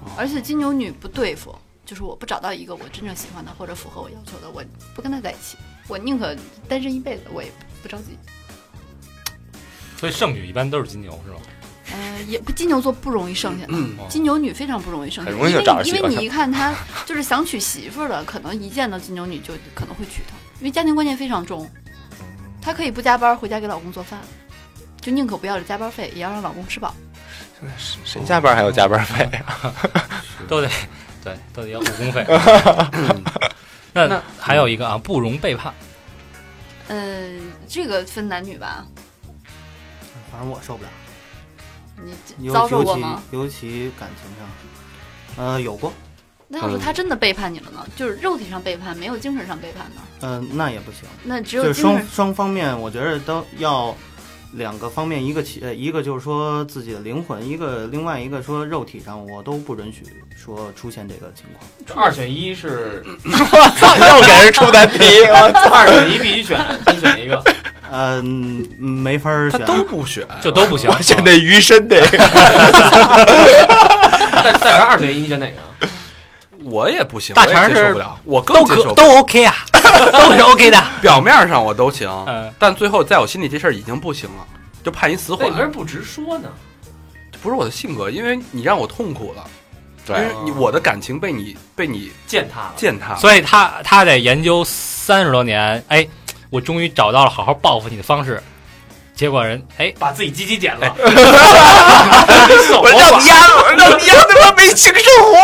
[0.00, 4.62] 哦，而且金牛女不对付，就是我不找到一个我真正喜欢的或者符合我要求的，我
[4.94, 5.58] 不跟他在一起，
[5.88, 6.34] 我宁可
[6.68, 7.50] 单身一辈子，我也
[7.82, 8.18] 不着急。
[9.96, 11.38] 所以剩女一般都是金牛，是吗？
[11.92, 16.74] 呃，也不金牛座不容易剩下的，嗯金牛女非常不容易剩下，很容易就找着喜欢的因为因为你一看她
[17.04, 21.70] 就是想娶媳妇儿的，可能一见到金牛女就可能会娶她，因为家庭观念非常重，
[22.60, 24.18] 她可以不加班回家给老公做饭，
[25.00, 26.92] 就宁可不要这加班费，也要让老公吃饱。
[28.04, 29.72] 谁加班还有加班费啊？
[30.48, 30.68] 都得
[31.24, 32.26] 对，都得要误工费。
[34.04, 35.72] 嗯那那还有一个啊，不容背叛。
[36.88, 37.30] 呃，
[37.66, 38.86] 这个分男女吧，
[40.30, 40.90] 反正我受不了，
[42.36, 43.22] 你遭受过吗？
[43.32, 45.92] 尤其感情上，呃，有过，
[46.46, 47.84] 那要是他真的背叛你了呢？
[47.96, 50.02] 就是肉体上背叛，没有精神上背叛呢？
[50.20, 51.00] 嗯、那也不行。
[51.24, 53.96] 那只就是有双双方面，我觉得都要
[54.56, 60.02] 两个方面，一个其呃一个就是说自己的灵魂，一个另外一个说肉体上，我都不允许
[60.36, 61.68] 说出现这个情况。
[61.86, 64.98] 这二选一是 又给人出难题，
[65.28, 65.68] 我操！
[65.70, 67.42] 二选一必须选，先选一个。
[67.92, 69.64] 嗯、没法选。
[69.64, 70.90] 都不选，就都不行。
[70.90, 72.08] 我选那余生这个，
[74.32, 75.56] 但但是二选一，你选哪个？
[76.64, 78.94] 我也不行，大肠是接受不了，我更都接受不了。
[78.94, 79.54] 可都 OK 啊，
[80.12, 80.82] 都是 OK 的。
[81.00, 84.46] 表面上我都行，嗯，但最后在我心里这事儿已经不行了，
[84.84, 86.48] 就判一死缓你为什么不直说呢？
[87.32, 89.44] 这不是我的性格，因为你让我痛苦了，
[90.08, 92.72] 因为对，你我的感情被你被你践踏了。
[92.76, 93.18] 践踏了。
[93.18, 96.06] 所以他他得研究三十多年，哎，
[96.50, 98.42] 我终于找到了好好报复你的方式。
[99.14, 100.86] 结果人哎，把自己鸡鸡剪了，
[102.68, 105.34] 手我让你丫，我让你丫他妈没性生活，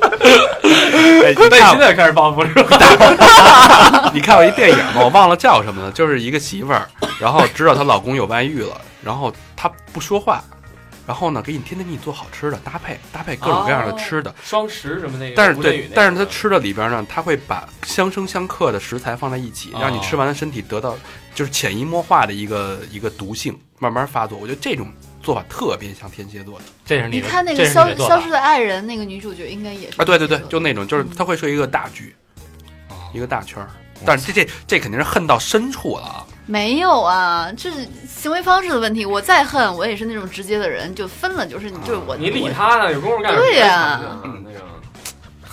[0.00, 4.10] 哎那你现在开始报复是吧？
[4.12, 5.02] 你看过一电影吗？
[5.02, 6.88] 我忘了叫什么了，就是一个媳妇儿，
[7.20, 10.42] 然后知道她老公有外遇了，然后她不说话，
[11.06, 20.96] 然后呢给你天天给你做好吃的，搭配搭配各种各样的吃的，双十什么那个，但是对但是他吃的里边呢，他会把相生相克的食材放在一起，哦让你吃完了身体得到
[21.34, 24.38] 就是潜移默化的一个一个毒性慢慢发作。
[24.38, 24.86] 我觉得这种
[25.24, 32.14] 做法特别像天蝎座的这是你的，看那个消消失的爱人那个女主角应该也是啊，对对对这，个就那种就是他会设一个大局，
[32.90, 33.68] 哦一个大圈儿。
[34.04, 36.26] 但是这这这肯定是恨到深处了啊！
[36.46, 39.06] 没有啊，这是行为方式的问题。
[39.06, 42.92] 我再恨，我也是那种直接的人，就分了，就是就是我你理他呢？
[42.92, 44.60] 有功夫干对呀嗯那个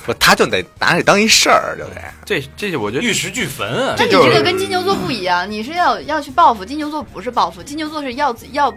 [0.06, 2.02] 不，他就得拿这当一事儿，就得。
[2.26, 3.96] 这这就我觉得玉石俱焚啊！
[3.98, 8.74] 那你就是这个跟金牛座不一样，你是要要去报复，金牛座不是报复，金牛座是要要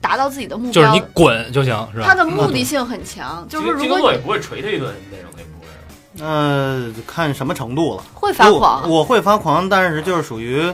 [0.00, 2.06] 达到自己的目标，就是你滚就行，是吧？
[2.06, 6.26] 他的目的性很强，就是说如金牛也不会捶他一顿那种，那不会。
[6.26, 8.02] 呃，看什么程度了。
[8.14, 10.72] 会发狂，我我会发狂，但是就是属于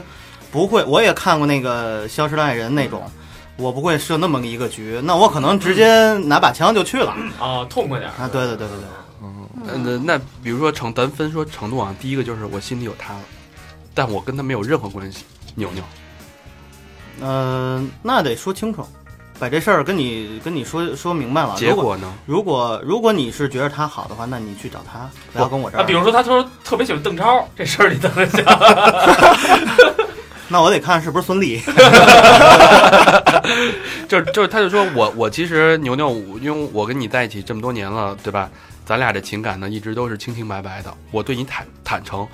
[0.51, 0.83] 不会。
[0.85, 3.03] 我也看过那个《消失的爱人》那种，
[3.57, 8.29] 我不会设那么一个局，那我可能直接拿把枪就去了啊，痛快点儿啊！
[8.31, 8.87] 对对对对对，
[9.21, 13.19] 嗯那那比如说程咱分说程度啊，第一个就是我心里有他了，
[13.93, 15.23] 但我跟他没有任何关系。
[15.55, 15.83] 牛牛，
[17.21, 18.85] 嗯、那得说清楚，
[19.39, 21.55] 把这事儿跟你跟你说说明白了。
[21.55, 22.13] 结果呢？
[22.25, 25.85] 如果如果你是觉得他好的话，那你去找他，不要跟我这啊，儿。
[25.85, 28.43] 比如说他说特别喜欢邓超，这事儿你怎么想？
[30.49, 31.61] 那我得看是不是孙俪。
[34.07, 38.49] 就就是他就说我我其实牛牛，因为我跟你在一起这么多年了，对吧？
[38.85, 40.93] 咱俩这情感呢一直都是清清白白的。
[41.11, 42.25] 我对你坦坦诚，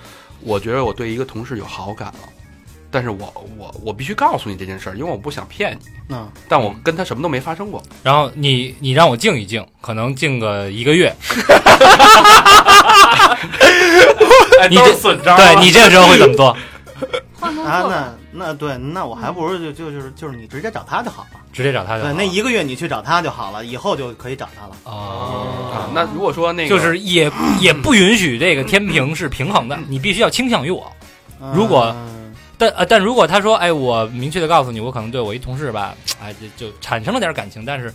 [0.41, 2.19] 我觉得我对一个同事有好感了，
[2.93, 5.87] 但是我我我必须告诉你这件事儿，因为我不想骗你。
[6.09, 7.81] 嗯，但我跟他什么都没发生过。
[8.03, 11.11] 然后你你让我静一静，可能静个一个月，
[14.61, 15.37] 哎，你这损招啊。
[15.37, 16.55] 对你这个时候会怎么做？
[17.39, 17.81] 换工啊。
[17.89, 18.13] 那
[18.45, 21.39] 那对，那我还不如就就就是就是你直接找他就好了。
[21.51, 24.75] 直接找他就好对，那一个月你去找他就好了，以后就可以找他了。
[24.83, 27.29] 哦啊，那如果说那个就是也
[27.59, 30.89] 也不允许这个天平是平衡的，你必须要倾向于我。
[31.53, 32.22] 如果嗯
[32.57, 37.93] 但呃，但如果他说，哎，我明确的告诉你，我可能对我一同事吧，哎，就就产生了点感情，但是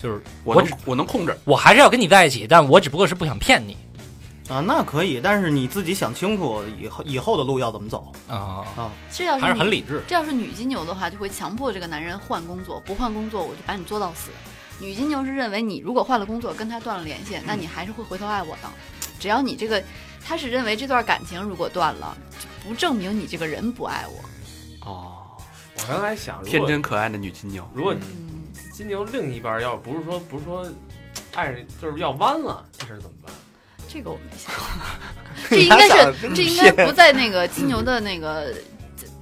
[0.00, 3.76] 就是我我能我能控制，我还是要跟你在一起，但我只不过是不想骗你
[4.48, 8.90] 啊，那可以，但是你自己想清楚以后以后的路要怎么走啊，啊。
[9.08, 10.02] 还是这要是是很理智。
[10.06, 14.30] 这要是女金牛的话，就会强迫这个男人换工作，不换工作我就把你做到死。
[14.78, 18.68] 女金牛是认为你如果换了工作，跟他断了联系，那你还是会回头爱我的。
[19.18, 19.82] 只要你这个，
[20.24, 24.88] 他是认为这段感情如果断了，就不证明你这个人不爱我。
[24.90, 25.16] 哦，
[25.76, 28.42] 我刚才想，天真可爱的女金牛，如果嗯，
[28.72, 30.66] 金牛另一半要不是说不是说
[31.34, 33.32] 爱人就是要弯了，这事儿怎么办？
[33.88, 34.64] 这个我没想过，
[35.48, 38.52] 这应该是 这应该不在那个金牛的那个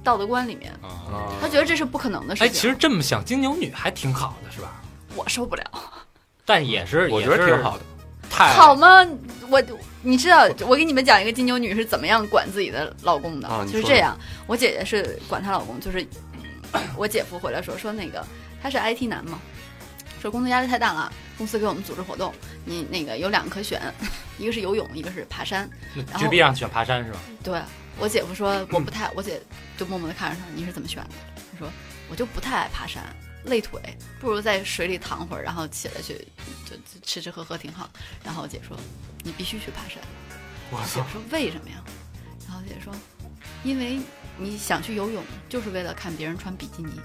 [0.03, 2.61] 道德观里面，啊他觉得这是不可能的事哎，情。
[2.61, 4.81] 其实这么想，金牛女还挺好的，是吧？
[5.15, 5.63] 我受不了。
[6.45, 7.83] 但也是，我觉也是得挺好的。
[8.29, 9.05] 太好吗？
[9.49, 9.61] 我
[10.05, 14.17] 你知道，我给你们讲一个金牛女是怎么样管自己的老公的，啊就是这样。
[14.45, 18.25] 我姐姐是管她老公，就是、嗯我姐夫回来说说那个
[18.61, 19.39] 他是 IT 男嘛，
[20.21, 22.33] 说工作压力太大了，公司给我们组织活动，
[22.65, 23.81] 你那个有两个可选，
[24.37, 25.69] 一个是游泳，一个是爬山。
[25.95, 27.19] 然后直逼让选爬山是吧？
[27.43, 27.59] 对
[27.97, 29.41] 我姐夫说我不太，我姐
[29.77, 31.09] 就默默的看着他，你是怎么选的？
[31.53, 31.69] 他说
[32.09, 33.01] 我就不太爱爬山，
[33.45, 33.79] 累腿，
[34.19, 36.13] 不如在水里躺会儿，然后起来去
[36.65, 37.89] 就就吃吃喝喝挺好。
[38.23, 38.77] 然后我姐说
[39.23, 40.01] 你必须去爬山。
[40.71, 41.83] 我姐说为什么呀？
[42.47, 42.93] 然后姐说
[43.63, 43.99] 因为
[44.37, 46.99] 你想去游泳，就是为了看别人穿比基尼。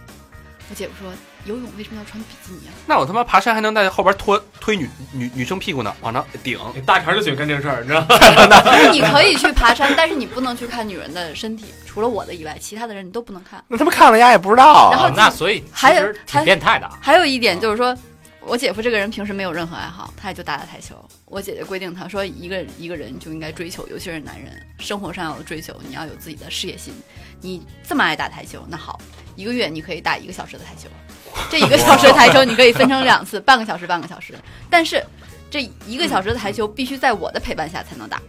[0.71, 1.13] 我姐夫说
[1.47, 2.71] 游泳为什么要穿比基尼啊？
[2.87, 6.57] 那我他妈爬山还能在后边拖推女女女生屁股呢，往上顶。
[6.87, 8.07] 大肠就喜欢干这事儿，你知道吗？
[8.79, 13.63] 就是你可以去爬山，但是你不能去看女人的身体，除了我的以外，其他的人你都不能看。
[13.67, 16.97] 那他们看了丫也不知道然后哦那所以还有实挺还变态的啊。
[17.03, 17.97] 还有一点就是说，
[18.41, 20.95] 我姐夫这个人平时没有任何爱好，他也就打打台球。
[21.25, 26.95] 我姐姐规定他说，一个一个人就应该追求，尤其是男人，生活上要有追求，你要有自己的事业心。
[27.41, 29.01] 你这么爱打台球，那好，
[29.37, 30.89] 一个月你可以打一个小时的台球，
[31.51, 34.35] 这一个小时的台球你可以分成两次，半个小时，半个小时。
[34.69, 35.05] 但是
[35.51, 38.21] 这一个小时的台球必须在我的陪伴下才能打。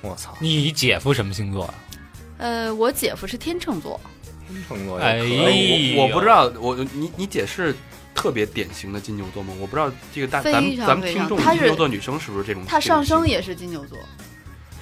[0.00, 1.74] 我操，你姐夫什么星座啊？
[2.38, 3.98] 呃，我姐夫是天秤座，
[4.48, 5.18] 天秤座哎。
[5.20, 7.74] 我我不知道，我你你姐是
[8.14, 9.54] 特别典型的金牛座吗？
[9.60, 12.64] 我不知道这个大咱们非常咱们听众非常金牛座女生是不是这种？
[12.66, 13.96] 她上升也是金牛座。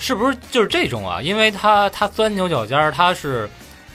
[0.03, 1.23] 是不是就是这种啊？
[1.23, 3.49] 因为他他钻牛角尖儿，他是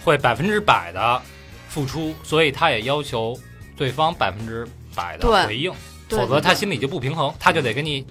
[0.05, 1.22] 会百分之百的
[1.68, 3.38] 付出，所以他也要求
[3.76, 5.70] 对方百分之百的回应，
[6.10, 8.08] 否则他心里就不平衡，他就得跟你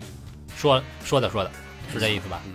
[0.55, 1.51] 说说的说的，
[1.90, 2.38] 是这意思吧？
[2.44, 2.53] 嗯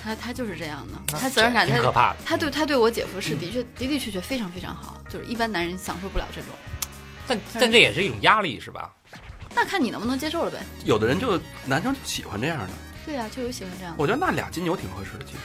[0.00, 2.16] 他他就是这样的，他责任感他挺可怕了。
[2.26, 6.50] 他对他对我姐夫是的确的的确确非常非常好，就是一般男人享受不了这种。
[7.26, 8.92] 但但这也是一种压力，是吧？
[9.56, 10.58] 那看你能不能接受了呗。
[10.84, 12.68] 有的人就男生就喜欢这样的，
[13.04, 14.02] 对啊、就有喜欢这样的。
[14.02, 15.38] 我觉得那俩金牛挺合适的，其实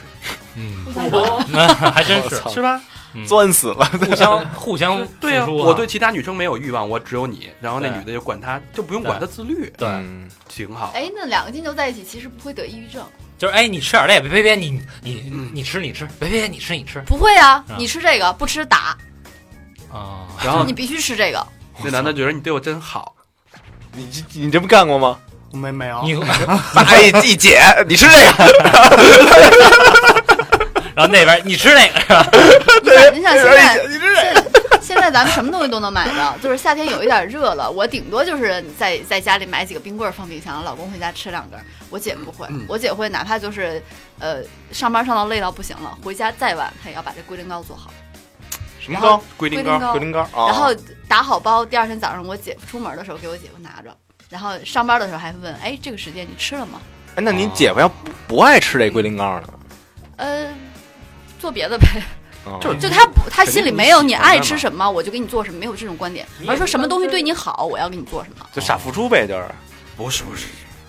[0.56, 0.84] 嗯，
[1.92, 2.80] 还真是是吧？
[3.12, 10.92] 嗯钻死了，互相 互相对呀、付我对其他女生没有欲望，我只有你，然后那女的就管他，就不用管他自律，对嗯挺好。
[10.94, 13.04] 哎，那两个金牛在一起其实不会得抑郁症，
[13.36, 17.64] 就是哎，你吃点这个，别别别，你你嗯你吃你吃，别别别，你吃你吃不会啊。
[17.76, 18.96] 你吃这个不吃打，
[19.92, 20.28] 啊。
[20.44, 21.44] 然后你必须吃这个。
[21.82, 23.16] 那男的觉得你对我真好，
[23.92, 25.18] 你这你这不干过吗？
[25.52, 26.14] 没没有，你
[26.74, 28.44] 爸一一姐，你吃这个，
[30.94, 32.22] 然后那边你吃那个是吧？
[33.12, 41.58] 你想，现在你吃这个，现现在咱们什么东西都能买到，就是夏天有一点热了，我顶多就是在在家里买几个冰棍放冰箱，老公回家吃两根。
[41.88, 43.80] 我姐不会，嗯我姐会哪怕就是
[44.18, 44.38] 呃
[44.72, 47.92] 上班上到累到不行了，回家再晚，她也要把这龟苓膏做好，
[48.80, 49.22] 什么膏？
[49.36, 50.48] 龟苓膏。
[50.48, 50.74] 然后
[51.08, 53.96] 打好包，第二天早上我姐夫出门的时候给我姐夫拿着，
[54.30, 56.80] 然后上班的时候还问，哎，这个时间你吃了吗？
[57.16, 59.48] 哎，那您姐夫要不不爱吃这龟苓膏呢？
[60.16, 60.48] 呃，
[61.38, 61.86] 做别的呗。
[62.46, 68.46] 啊就 就他不，他心里没有你爱吃什么，我就给你做什么，没有这种观点，而是说什么东西对你好，我要给你做什么。
[68.54, 69.44] 就傻付出呗，就是。
[69.96, 70.46] 不是不是，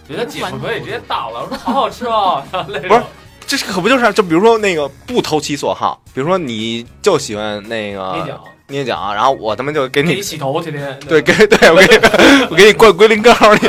[0.07, 2.41] 觉得姐夫可以直接倒了，我说好好吃哦，
[2.87, 3.03] 不是
[3.45, 4.13] 这是可不就是？
[4.13, 8.39] 就比如说那个不投其所好，比如说你就喜欢那个
[8.71, 10.99] 捏脚，然后我他妈就给你给你洗头，天天。
[11.01, 13.67] 对给对我给你 我给你灌龟苓膏去。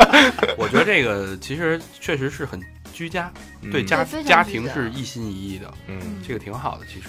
[0.56, 2.58] 我觉得这个其实确实是很
[2.92, 3.30] 居家，
[3.70, 6.22] 对嗯家对家家庭是一心一意的，嗯。
[6.26, 6.86] 这个挺好的。
[6.86, 7.08] 其实，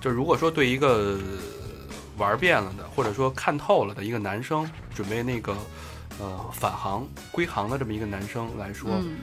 [0.00, 1.18] 就如果说对一个
[2.16, 5.54] 玩遍了的，或者说看透了的一个男生，准备那个
[6.18, 9.16] 呃返航归航的这么一个男生来说，嗯，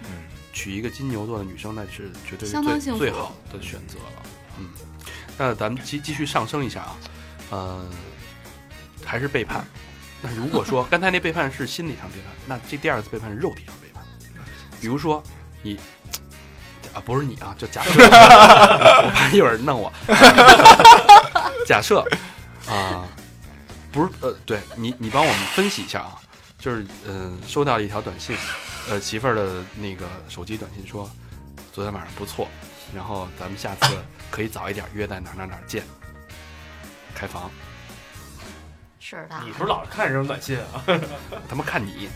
[0.53, 2.99] 娶一个金牛座的女生，那是绝对是最相当幸福。
[2.99, 4.23] 最好的选择了。
[4.59, 4.69] 嗯，
[5.37, 6.97] 那咱们继继续上升一下啊，
[7.49, 7.85] 呃，
[9.05, 9.65] 还是背叛。
[10.21, 14.03] 那如果说刚才那背叛是心理上背叛，那这第二次背叛是肉体上背叛。
[14.81, 15.21] 比如说
[15.61, 15.79] 你
[16.93, 19.93] 啊，不是你啊，就假设， 我怕一会儿弄我。
[21.67, 22.03] 假设
[22.67, 23.07] 啊、
[23.91, 26.19] 不是呃，对你你帮我们分析一下啊，
[26.57, 28.35] 就是嗯、收到一条短信，
[28.89, 31.09] 呃，媳妇儿的那个手机短信说，
[31.71, 32.47] 昨天晚上不错，
[32.93, 33.95] 然后咱们下次
[34.31, 35.83] 可以早一点约在哪儿哪儿哪儿见，
[37.17, 37.49] 开房。
[38.99, 39.35] 是的。
[39.45, 40.83] 你不是老是看这种短信啊？
[41.49, 42.09] 他们看你，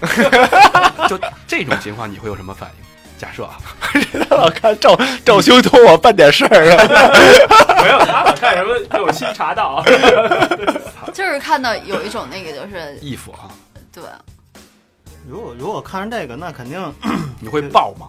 [1.10, 2.86] 就这种情况你会有什么反应？
[3.18, 3.58] 假设啊，
[4.32, 6.88] 老看赵赵兄托我办点事儿啊，
[7.84, 9.84] 没有，他老看什么被我新查到，
[11.14, 13.52] 就是看到有一种那个就是义父啊，
[13.94, 14.04] 对，
[15.30, 16.94] 如果如果看着这个，那肯定
[17.40, 18.08] 你会爆吗？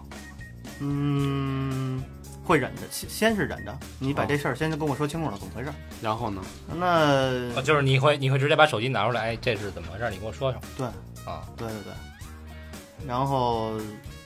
[0.81, 1.92] 嗯
[2.45, 5.75] 会忍着，先先是忍着，你把这事儿先跟我说清楚了，怎么回事儿？
[6.01, 6.43] 然后呢？
[6.75, 6.87] 那
[7.57, 10.11] 啊就是你会你会直接把手机拿出来，哎，这是怎么回事？
[10.11, 10.61] 你跟我说说。
[10.77, 10.87] 对
[11.25, 11.93] 啊，对对对，
[13.07, 13.73] 然后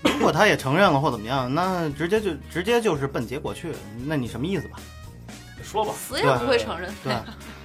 [0.03, 3.73] 如果他也承认了或怎么样，那直接就直接就是奔结果去，
[4.07, 4.79] 那你什么意思吧？
[5.63, 6.91] 说吧，死也不会承认。
[7.05, 7.13] 对，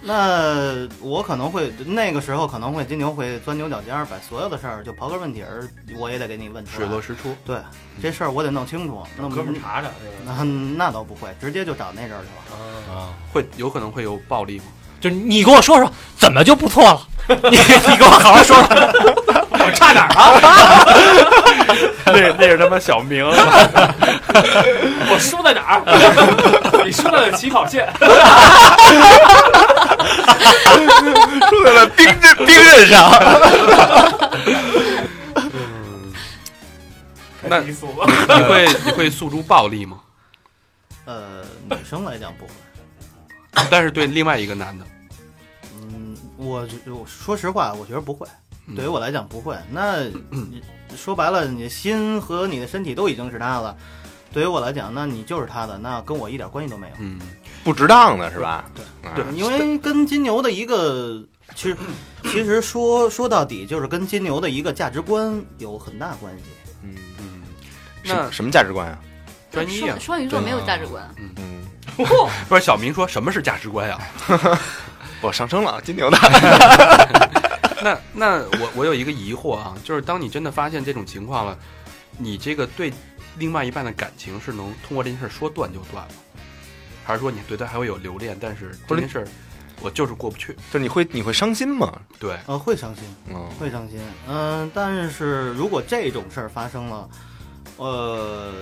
[0.00, 5.68] 那我可能会那个时候可能会金牛会钻牛角尖儿，把所有的事儿就刨根问底儿，
[5.98, 6.86] 我也得给你问出来水。
[6.88, 7.34] 落石出。
[7.44, 7.58] 对，
[8.00, 9.02] 这事儿我得弄清楚。
[9.16, 9.88] 那哥们儿查查，
[10.24, 12.94] 那那倒不会，直接就找那阵儿去了。
[12.94, 14.64] 啊，会有可能会有暴力吗？
[15.00, 17.00] 就你给我说说怎么就不错了？
[17.28, 19.47] 你你给我好好说说。
[19.68, 20.48] 我差哪儿啊？
[22.06, 23.24] 那那是他妈小明，
[25.10, 25.82] 我输在哪儿？
[26.84, 27.86] 你输在了起跑线。
[31.50, 33.10] 输在了兵刃冰刃上。
[37.42, 39.98] 那你会你会诉诸暴力吗？
[41.06, 42.50] 呃，女生来讲不会。
[43.70, 44.84] 但是对另外一个男的，
[45.74, 48.26] 嗯，我觉我说实话，我觉得不会。
[48.68, 49.56] 嗯对于我来讲不会。
[49.70, 50.62] 那你
[50.96, 53.76] 说白了，你的心和你的身体都已经是他了。
[54.30, 56.92] 对于我来讲，那你就是他的，那跟我一点关系都没有。
[56.98, 57.18] 嗯，
[57.64, 58.66] 不值当的是吧？
[58.74, 61.76] 对啊对因为跟金牛的一个，其实
[62.24, 66.44] 其实说说到底，就是跟金牛的一个价值观有很大关系。
[66.82, 67.42] 嗯，嗯，
[68.04, 68.98] 那什什么价值观啊？
[69.50, 71.64] 专一啊双，双鱼座没有价值观，嗯，
[72.50, 73.98] 不是小明说什么是价值观呀？
[75.22, 76.18] 我上升了，金牛的。
[77.84, 81.58] 那那我我有一个疑惑啊，就是当你真的发现这种情况了，
[82.18, 82.92] 你这个对
[83.36, 86.14] 另外一半的感情是能通过这件事说断就断吗？
[87.04, 89.28] 还是说你对他还会有留恋，但是这件事儿
[89.80, 90.52] 我就是过不去？
[90.70, 92.00] 就是你会你会伤心吗？
[92.18, 93.98] 对，呃，会伤心，嗯，会伤心。
[94.28, 97.08] 嗯、但是如果这种事儿发生了，
[97.76, 98.52] 呃，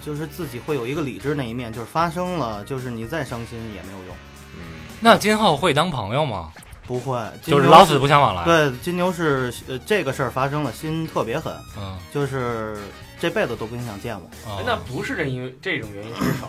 [0.00, 4.16] 就是自己会有一个理智那一面，就是发生了，就是你再伤心也没有用。
[4.56, 4.62] 嗯
[5.00, 6.52] 那今后会当朋友吗？
[6.90, 8.42] 不会，就是老死不相往来。
[8.42, 12.76] 对，金牛是呃这个事儿发生了，心特别狠，嗯，就是
[13.20, 16.48] 这辈子都不想见我，哦哎那不是这因为这种原因分手，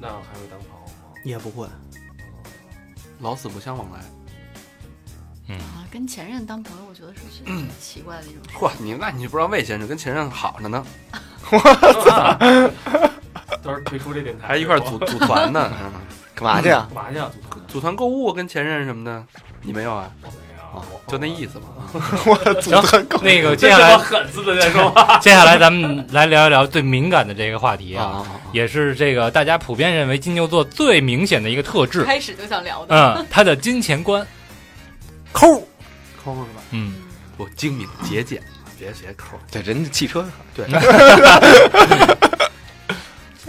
[0.00, 0.92] 那还会当朋友吗？
[1.22, 1.66] 也不会。
[3.20, 4.00] 老死不相往来。
[5.48, 8.56] 嗯，啊，跟前任当朋友，我觉得是最奇怪的一种事。
[8.56, 10.82] 嚯，你那你就不知道魏先生跟前任好着呢
[13.62, 15.92] 到时候退出这电台，还一块儿组组团呢，嗯
[16.34, 16.88] 干嘛去啊？
[16.94, 17.30] 干嘛去啊？
[17.30, 19.22] 组团组团购物跟前任什么的，
[19.64, 20.10] 你没有啊？
[20.22, 21.66] 我没有啊，就那意思嘛。
[22.60, 22.82] 行，
[23.22, 32.04] 那个接下来狠字的在说话， 接下来咱们来聊一聊最敏感的这个话题啊，啊，也是这个大家普遍认为金牛座最明显的一个特质。
[32.04, 34.26] 开始就想聊的，嗯，他的金钱观，
[35.32, 35.46] 抠，
[36.22, 36.62] 抠是吧？
[36.72, 36.94] 嗯，
[37.36, 38.42] 不精明节俭，
[38.78, 39.38] 别写抠。
[39.50, 40.66] 对，人家汽车对，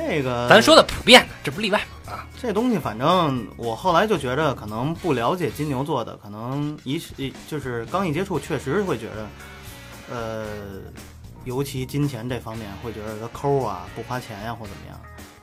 [0.08, 2.28] 这个咱说的普遍的，这不例外啊。
[2.40, 9.28] 这东西，反正我后来就觉着，可能不了解金牛座的，可能一一就是刚一接触，确实会觉得，
[10.10, 10.46] 呃，
[11.44, 15.00] 尤其金钱这方面，会觉得他抠啊，不花钱呀、或怎么样。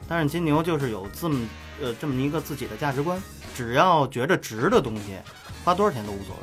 [0.08, 1.40] 但是金牛就是有这么
[1.80, 3.20] 呃这么一个自己的价值观，
[3.56, 5.16] 只要觉着值的东西，
[5.64, 6.42] 花多少钱都无所谓。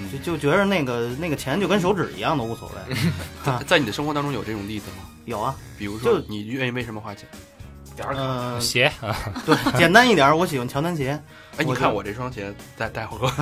[0.00, 3.50] 嗯就就觉得那个那个钱就跟手指一样都无所谓。
[3.50, 4.98] 啊在你的生活当中有这种例子吗？
[5.24, 7.28] 有啊，比如说就，你愿意为什么花钱？
[7.98, 11.20] 点儿嗯、鞋啊， 对，简单一点，我喜欢乔丹鞋。
[11.56, 13.32] 哎，你看我这双鞋，待待会儿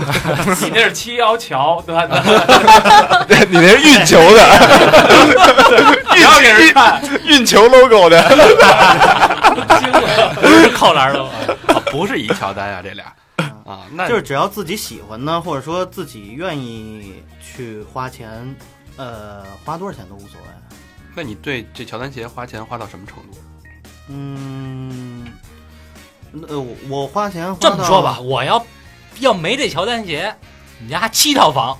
[0.63, 2.07] 你那是七幺乔，对吧？
[3.29, 4.41] 你那是运球的，
[6.17, 8.23] 运球给人看，运球 logo 的。
[9.79, 10.35] 惊了。
[10.41, 11.29] 不是靠栏的吗？
[11.69, 13.05] 啊不是一乔丹啊，这俩
[13.65, 18.55] 啊，那就是只要自己喜欢呢，或者说自己愿意去花钱，
[18.97, 20.77] 呃，花多少钱都无所谓。
[21.15, 23.39] 那你对这乔丹鞋花钱花到什么程度？
[24.09, 25.27] 嗯，
[26.49, 28.65] 呃，我我花钱花这么说吧，，我要
[29.21, 30.35] 要没这乔丹鞋，
[30.81, 31.77] 你家七套房。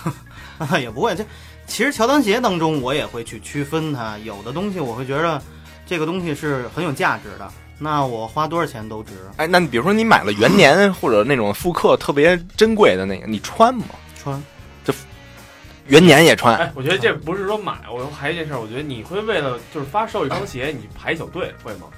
[0.80, 1.14] 也不会。
[1.14, 1.24] 这
[1.66, 5.40] 其实乔丹鞋当中，我也会去区分它，有的东西我会觉得
[5.86, 9.12] 这个东西是很有价值的，那我花多少钱都值。
[9.38, 13.86] 哎，那你比如说你买了元年或者那种复刻特别珍贵的那个，你穿吗？
[14.22, 14.42] 穿
[15.90, 21.88] 元年也穿，哎，我觉得这不是说买，我还有一件事儿，我觉得你会为了就是发售一双鞋，你排小队会吗？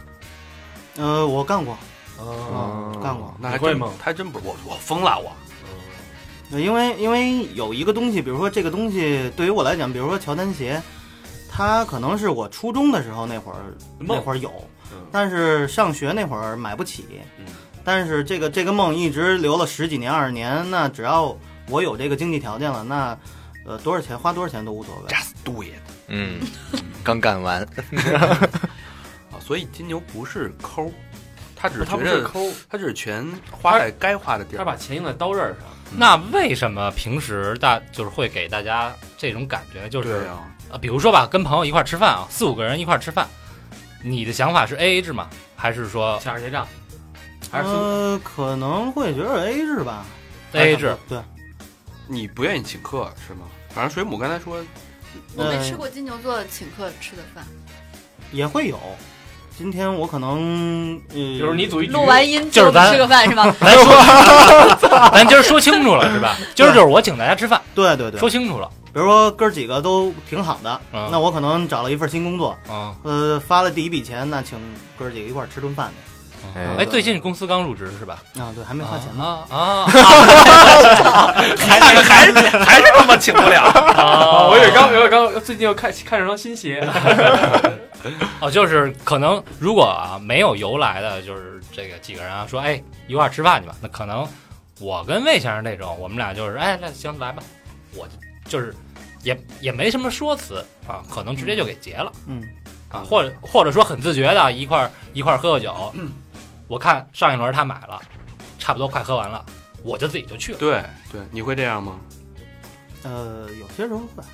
[0.97, 1.77] 呃，我干过，
[2.19, 3.35] 哦，嗯，干过。
[3.39, 5.31] 那还真会吗还真不是我，我疯了我。
[6.51, 10.83] 呃因为因为有一个东西，比如说这个东西对于我来讲，比如说乔丹鞋，
[11.51, 13.59] 它可能是我初中的时候那会儿
[13.99, 14.51] 那会儿有，
[14.91, 17.07] 嗯但是上学那会儿买不起。
[17.39, 17.45] 嗯
[17.85, 21.37] 但是这个这个梦一直留了十几年二十年，那只要
[21.69, 23.19] 我有这个经济条件了，那
[23.65, 25.09] 呃多少钱花多少钱都无所谓。
[25.09, 26.41] Just do it 嗯，
[27.05, 27.63] 刚干完，
[28.19, 29.39] 啊！
[29.41, 30.93] 所以金牛不是抠，
[31.57, 34.65] 他只是他觉得不是抠，他只是全花在该花的地他。
[34.65, 35.69] 把钱用在刀刃上。
[35.95, 39.89] 那为什么平时大就是会给大家这种感觉？
[39.89, 43.29] 就是啊，呃，比如说吧，跟朋友一块吃饭啊，四五个人一块吃饭，
[44.03, 45.29] 你的想法是 A A 制吗？
[45.55, 46.67] 还是说下着结账，
[47.51, 50.05] 还是呃，可能会觉得 A A 制吧
[50.53, 50.97] A A 制？
[51.09, 51.19] 对，
[52.09, 53.47] 你不愿意请客是吗？
[53.75, 54.57] 反正水母刚才说，
[55.35, 57.45] 我没呃吃过金牛座请客吃的饭，
[58.33, 58.79] 也会有，
[59.57, 63.45] 今天我可能，呃，就是你组一局录完音就是咱吃个饭是吧？
[63.61, 66.37] 咱说， 咱今儿说清楚了是吧？
[66.55, 72.95] 今儿就是我请大家吃饭，对对对，说清楚了比如说哥儿几个都挺好的，嗯那我可能找了一份新工作，啊。
[73.05, 74.59] 呃，发了第一笔钱，那请
[74.99, 76.12] 哥儿几个一块儿吃顿饭去。
[76.79, 78.23] 哎，最近公司刚入职是吧？
[78.39, 79.25] 啊，对，还没花钱呢。
[79.49, 79.87] 啊啊！
[81.57, 83.63] 还是还是还是他妈请不了。
[83.97, 86.87] 啊， 我以为刚，我以为刚最近又看看上双新鞋，
[88.41, 93.75] 哦，就是可能如果啊没有由来的，就是这个几个人啊说，哎，一块儿吃饭去吧。
[93.81, 94.27] 那可能
[94.81, 97.43] 我跟魏先生那种，我们俩就是，哎，那行来吧，
[97.95, 98.75] 我就就是
[99.23, 102.43] 也也没什么说辞啊，可能直接就给结了嗯，
[102.91, 105.93] 啊，或者或者说很自觉的一块儿一块儿喝个酒。
[106.73, 108.01] 我看上一轮他买了，
[108.59, 109.45] 差不多快喝完了，
[109.83, 110.59] 我就自己就去了。
[110.59, 112.01] 对对，你会这样吗？
[113.03, 114.25] 呃，有些时候会，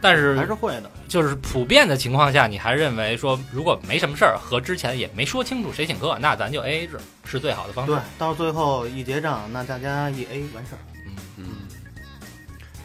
[0.00, 0.90] 但是还是会的。
[1.06, 10.82] 就是普遍的情况下，你还认为说，如果没什么事儿，和之前也没说清楚谁请客，那咱就 A A 制是最好的方式对。，到最后一结账，那大家一 A 完事儿。
[11.06, 11.46] 嗯嗯，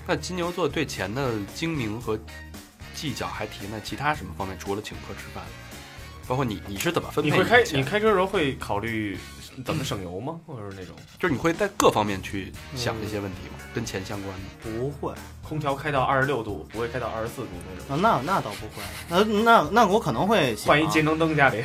[0.06, 2.16] 那金牛座对钱的精明和
[2.94, 3.82] 计较还提呢？
[3.84, 4.56] 其他什么方面？
[4.60, 5.44] 除了请客吃饭，
[6.28, 9.18] 包括你，你是怎么分配你会开你开车的时候会考虑
[9.66, 10.40] 怎么省油吗？
[10.46, 13.56] 或者是那种就是你会在各方面去想这些问题吗？
[13.74, 14.70] 跟钱相关的？
[14.70, 15.14] 不会，
[15.48, 17.48] 空调开到二十六度，不会开到二十四度
[17.90, 18.04] 那种？
[18.06, 18.84] 啊，那那倒不会。
[19.10, 21.64] 那那那我可能会想换一节能灯家里，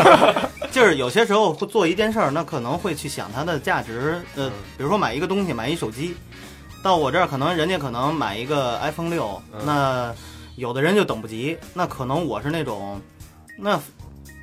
[0.72, 4.22] 就是有些时候会做一件事儿，那可能会去想它的价值。
[4.36, 6.14] 呃嗯，比如说买一个东西，买一手机，
[6.82, 10.14] 到我这儿可能人家可能买一个 iPhone 六、嗯那
[10.56, 13.00] 有的人就等不及，那可能我是那种，
[13.60, 13.78] 那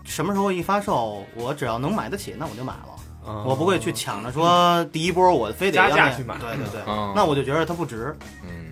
[0.04, 3.44] 什么时候一发售，我只要能买得起，那我就买了。
[3.46, 8.16] 我不会去抢着说第一波我非得加价去买对对对，嗯那我就觉得它不值。
[8.42, 8.68] 嗯，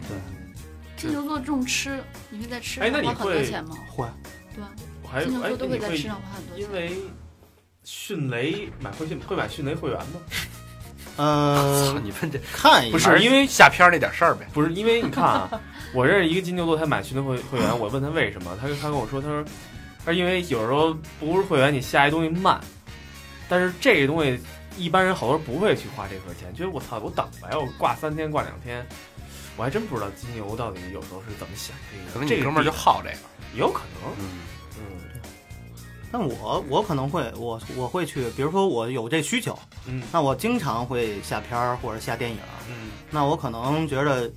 [0.96, 3.76] 金牛座重吃，你会在吃哎那你上花很多会钱吗？
[3.90, 4.06] 会，
[4.54, 4.72] 对吧？
[5.04, 6.66] 我还哎金牛座都会你在吃上花很多钱。
[6.66, 6.98] 因为
[7.84, 10.22] 迅雷买会迅会买迅雷会员吗？
[11.18, 14.48] 嗯，你问这看一眼不是因为下片儿那点事儿呗？
[14.54, 15.50] 不是因为你看啊，
[15.94, 19.44] 我认识一个金牛座，他买迅雷会会员，我问他为什么，他他跟我说，他说
[20.06, 22.62] 他说因为有时候不是会员，你下一东西慢，
[23.50, 24.40] 但是这个东西
[24.78, 28.86] 一般人好多人不会去花这份钱，觉得我操，我等呗，我挂三天挂两天，
[29.58, 33.18] 我还真不知道金牛到底有时候是怎么想这个，可能这哥们儿就地好这个。
[33.54, 34.40] 也有可能，嗯，
[34.78, 35.22] 嗯
[36.12, 42.38] 但我我可能会我我会去，比如说我有这需求，嗯那我经常会下片儿或者下电影，
[42.70, 44.32] 嗯那我可能觉得，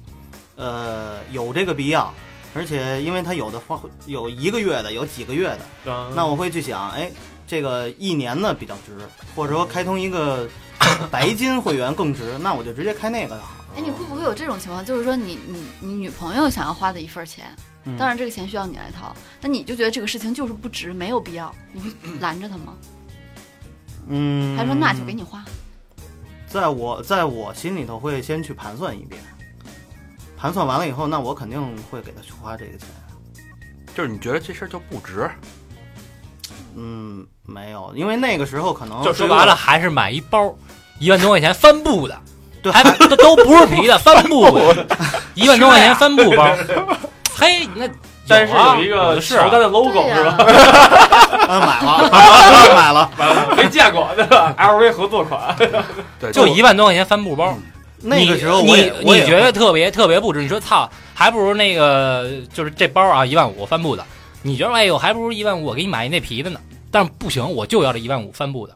[0.57, 2.13] 呃，有这个必要，
[2.59, 7.09] 而且因为它有的花有一个月的，有几个月的，嗯，那我会去想，哎，
[7.47, 8.99] 这个一年的比较值，
[9.37, 10.49] 或者说开通一个
[11.09, 13.65] 白金会员更值，那我就直接开那个就好。
[13.77, 14.85] 哎，你会不会有这种情况？
[14.85, 17.47] 就是说你，你你女朋友想要花的一份钱，
[17.85, 21.89] 嗯当然这个钱需要你来掏，那你就觉得这个事情就是不值，没有必要，你会
[22.19, 22.75] 拦着她吗？
[24.09, 25.45] 嗯，还说那就给你花？
[26.49, 29.23] 在我在我心里头会先去盘算一遍，
[30.41, 31.61] 盘算完了以后，那我肯定
[31.91, 32.87] 会给他去花这个钱。
[33.95, 35.29] 就是你觉得这事儿就不值，
[36.77, 40.55] 嗯，没有，因为那个时候可能就说白了，还是买一包
[41.01, 42.17] 一万多块钱帆布的，
[42.63, 44.87] 对还 都都不是皮的帆布的，
[45.35, 46.49] 一万多块钱帆布包，
[47.35, 47.89] 嘿，那
[48.29, 50.37] 但是啊有一个是啊乔丹的 logo 是吧？
[51.49, 52.11] 啊买了，
[52.77, 53.11] 买了。
[53.17, 55.57] 买了，没见过对吧？LV 合作款，
[56.21, 57.57] 对，就一万多块钱帆布包。
[58.01, 64.05] 那个时候你我也我也你觉得特别特别不值，你说操，还不如那个就是这包啊一万五帆布的，
[64.43, 66.61] 你觉得哎呦还不如一万五我给你买一那皮的呢？
[66.91, 68.75] 但是不行，我就要这一万五帆布的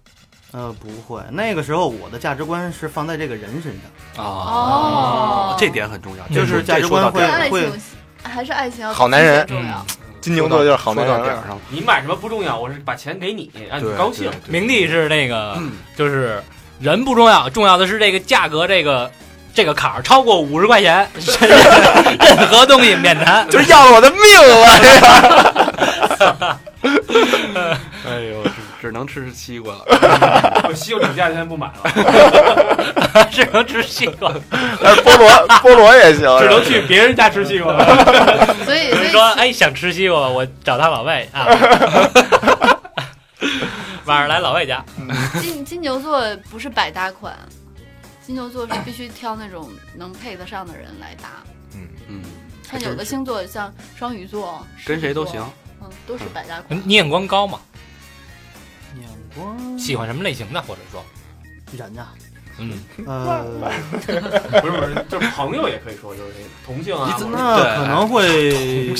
[0.52, 3.72] 呃不会，那个时候我的价值观是放在这个人身
[4.16, 7.78] 上，哦，这点很重要，就是这价值观说到点儿爱会会
[8.22, 9.84] 还是爱情好男人重要。
[10.20, 11.34] 金牛座就是好男人点。
[11.34, 14.30] 上了，你买什么不重要，我是把钱给你，让你高兴。
[14.46, 16.40] 明帝是那个，嗯就是
[16.82, 19.08] 人不重要，重要的是这个价格，这个
[19.54, 21.08] 这个坎儿超过五十块钱，
[22.18, 23.48] 任何东西免谈。
[23.48, 24.66] 就是要了我的命了。
[28.04, 29.84] 哎呦，只只能吃西瓜了。
[30.68, 31.74] 我西瓜涨价现在不买了，
[33.30, 34.32] 只能吃西瓜。
[34.82, 35.30] 但是菠萝
[35.60, 38.56] 菠萝也行，只能去别人家吃西瓜了。
[38.64, 41.46] 所以，所以你说，哎，想吃西瓜，我找他老外啊。
[44.06, 44.84] 晚上来老外家，
[45.40, 47.36] 金金牛座不是百搭款，
[48.26, 51.28] 金牛座是必须挑那种能配得上的人来搭。
[51.74, 51.88] 嗯。
[52.08, 52.22] 嗯，
[52.70, 55.44] 像有的星座像双鱼座，跟谁都行。
[55.80, 56.80] 嗯，都是百搭款。
[56.84, 57.60] 你眼光高嘛？
[58.98, 59.78] 眼光。
[59.78, 60.60] 喜欢什么类型的？
[60.62, 61.04] 或者说，
[61.76, 62.08] 人呐，
[62.58, 63.44] 嗯，呃，
[64.00, 64.20] 不是
[64.72, 68.94] 不是，就是朋友也可以说，就是那个同性啊，那可能会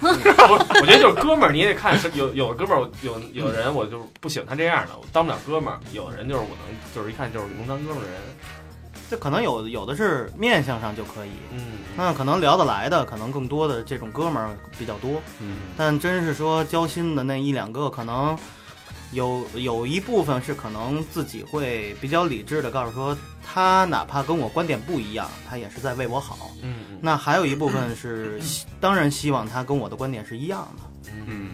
[0.02, 8.20] 我觉得就是哥们儿，你也得看是有有的哥们儿有有人我就不喜欢他这样的，我当不了哥们儿；有的人就是我能就是一看就是能当哥们儿的人。
[9.08, 11.60] 这可能有有的是面相上就可以，嗯，
[11.96, 15.22] 那可能聊得来的，可能更多的这种哥们儿比较多。
[15.40, 18.36] 嗯，但真是说交心的那一两个，可能
[19.12, 26.50] 有有一部分是可能自己会比较理智的告诉说，他哪怕跟我观点不一样，他也是在为我好。
[26.62, 31.10] 嗯那还有一部分是 希当然希望他跟我的观点是一样的。
[31.26, 31.50] 嗯，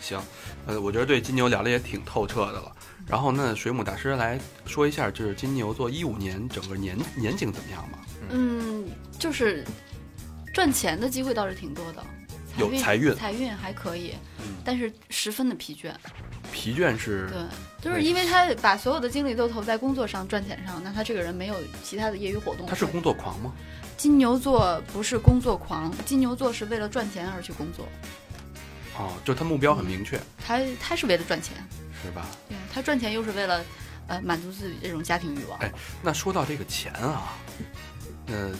[0.00, 0.20] 行，
[0.66, 2.72] 呃，我觉得对金牛聊的也挺透彻的了。
[3.06, 7.98] 然后那，水母大师来说一下，就是金牛座一五年整个年年景怎么样吧？
[8.30, 8.88] 嗯，
[9.18, 9.62] 就是
[10.54, 12.02] 赚钱的机会倒是挺多的，
[12.56, 15.92] 有财运财运还可以嗯，但是十分的疲倦。
[16.54, 17.28] 疲倦是
[17.82, 22.64] 对，就是因为他把所有的精力都投在工作上、赚钱上，那他这个人没有其他的业余活动。
[22.64, 23.52] 他是工作狂吗？
[23.96, 27.88] 金牛座不是工作狂，金牛座是为了赚钱而去工作，
[28.96, 31.56] 哦，就他目标很明确，他他是为了赚钱，
[32.02, 32.24] 是吧？
[32.48, 33.64] 对他赚钱又是为了
[34.06, 35.58] 呃满足自己这种家庭欲望。
[35.58, 37.34] 哎那说到这个钱啊，
[38.28, 38.52] 呃，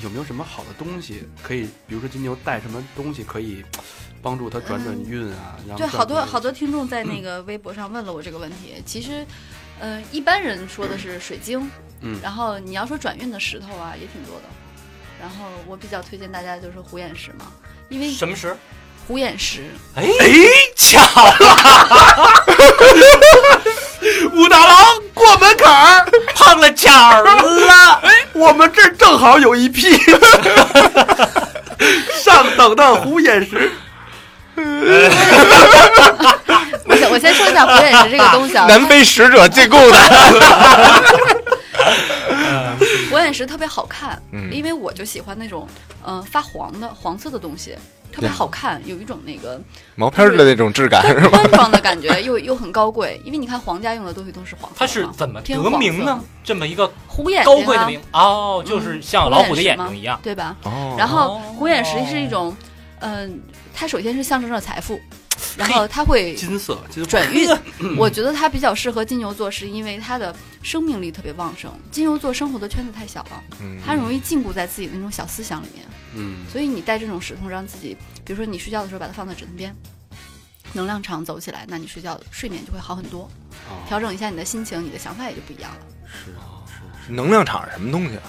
[0.00, 3.64] 有没有什么好的东西可以，比如说金牛带什么东西可以
[4.22, 5.56] 帮助他转转运啊？
[5.68, 8.82] 然后对，好多好多听众在那个微博上问了我这个问题。
[8.86, 9.24] 其实，
[9.78, 11.70] 呃，一般人说的是水晶，
[12.00, 14.44] 嗯然后你要说转运的石头啊，也挺多的。
[15.20, 17.52] 然后我比较推荐大家就是虎眼石嘛，
[17.88, 18.56] 因为什么石？
[19.06, 19.64] 虎眼石，
[19.96, 20.04] 哎，
[20.76, 21.34] 巧了，
[24.32, 24.76] 武大郎
[25.14, 26.04] 过门槛儿，
[26.34, 28.02] 碰了巧儿了。
[28.32, 29.96] 我们这儿正好有一批。
[32.22, 33.70] 上等的虎眼石。
[36.84, 39.98] 我先我先说一下虎眼石这个东西啊，南非使者进贡的，
[43.10, 44.50] 虎眼石特别好看，嗯。
[44.52, 45.66] 因为我就喜欢那种
[46.06, 47.76] 嗯、呃发黄的黄色的东西，
[48.12, 49.60] 特别好看，有一种那个
[49.96, 51.38] 毛片儿的那种质感是吧？
[51.38, 53.20] 端庄的感觉，又又很高贵。
[53.24, 56.22] 因为你看皇家用的东西都是黄色，它是怎么得名呢？
[56.44, 60.20] 这么一个虎眼高贵的名哦，就是像老虎的眼睛一样。
[60.22, 60.54] 对吧？
[60.64, 62.54] 哦然后哦虎眼石是一种，
[63.00, 63.40] 嗯、
[63.74, 65.00] 它首先是象征着财富，
[65.56, 67.48] 然后它会 金色金转运。
[67.96, 71.72] 我觉得它比较适合金牛座，是因为它的生命力特别旺盛。
[71.90, 75.86] 金牛座生活的圈子太小了，嗯它容易禁锢在自己的那种小思想里面。
[76.14, 79.74] 嗯，所以你带这种石头，让自己，比如说你睡觉的时候把它放在枕头边，
[80.72, 83.22] 能量场走起来，那你睡觉睡眠就会好很多。
[83.68, 85.78] 哦调整一下你的心情，你的想法也就不一样了。
[86.06, 86.60] 是啊
[87.06, 88.22] 是，能量场是什么东西啊？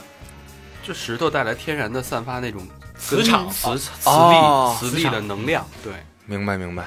[0.85, 5.93] 这石头带来天然的散发那种磁场磁磁哦力磁力的能量，对。
[6.25, 6.85] 明白明白。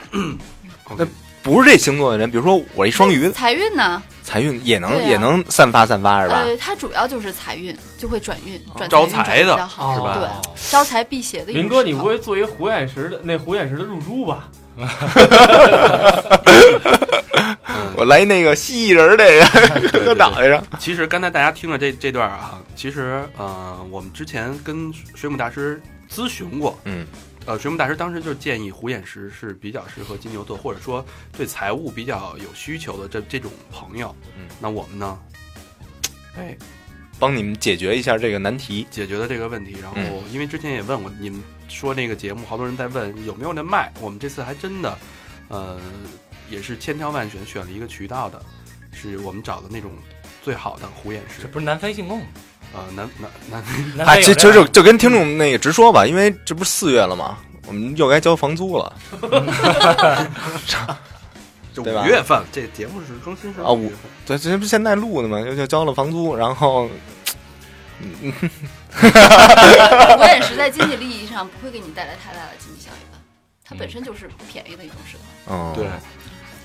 [0.85, 1.07] OK
[1.43, 4.03] 不是这星座的人，比如说我一双鱼，财运呢？
[4.25, 6.43] 财运也能啊也能散发散发是吧？
[6.45, 10.29] 呃，它主要就是财运，就会转运，转招财的得比较好，是吧对，
[10.71, 14.49] 招财辟邪的一种林哥，你不会做一个虎眼石的那虎眼石的入珠吧？
[14.77, 14.89] 嗯
[17.97, 19.17] 我来那个蜥蜴人儿
[19.91, 20.63] 这个脑袋上。
[20.79, 25.81] 其实刚才大家听了这这段啊，其实呃，我们之前跟水母大师
[26.11, 27.07] 咨询过，嗯，
[27.47, 31.05] 呃，水木大师当时就建议虎眼石是比较适合金牛座，或者说
[31.37, 34.15] 对财务比较有需求的这这种朋友。
[34.37, 35.19] 嗯，那我们呢，
[36.37, 36.57] 哎，
[37.21, 38.85] 帮你们解决一下这个难题。
[38.91, 39.77] 解决了这个问题。
[39.81, 44.99] 然后嗯因为之前也问过你们说那个节目，好多人在问有没有那卖，我们这次还真的，
[45.49, 45.81] 呃，
[46.51, 48.45] 也是千挑万选选了一个渠道的，
[48.93, 49.93] 是我们找的那种
[50.43, 52.27] 最好的虎眼石，这不是南非进贡吗？
[52.75, 53.65] 呃，南南南啊，
[53.97, 57.39] 南非有其实就就跟听众那个直说吧，因为这不是四月了吗？
[57.67, 58.93] 我们又该交房租了
[61.75, 63.93] 就 对吧五月份，这节目是更新是啊五。
[64.25, 65.41] 对，这不现在录的吗？
[65.41, 66.89] 又又交了房租，然后
[69.01, 73.19] 我也是在经济利益上不会给你带来太大的经济效益的，
[73.65, 75.87] 它本身就是不便宜的一种石头，嗯，对，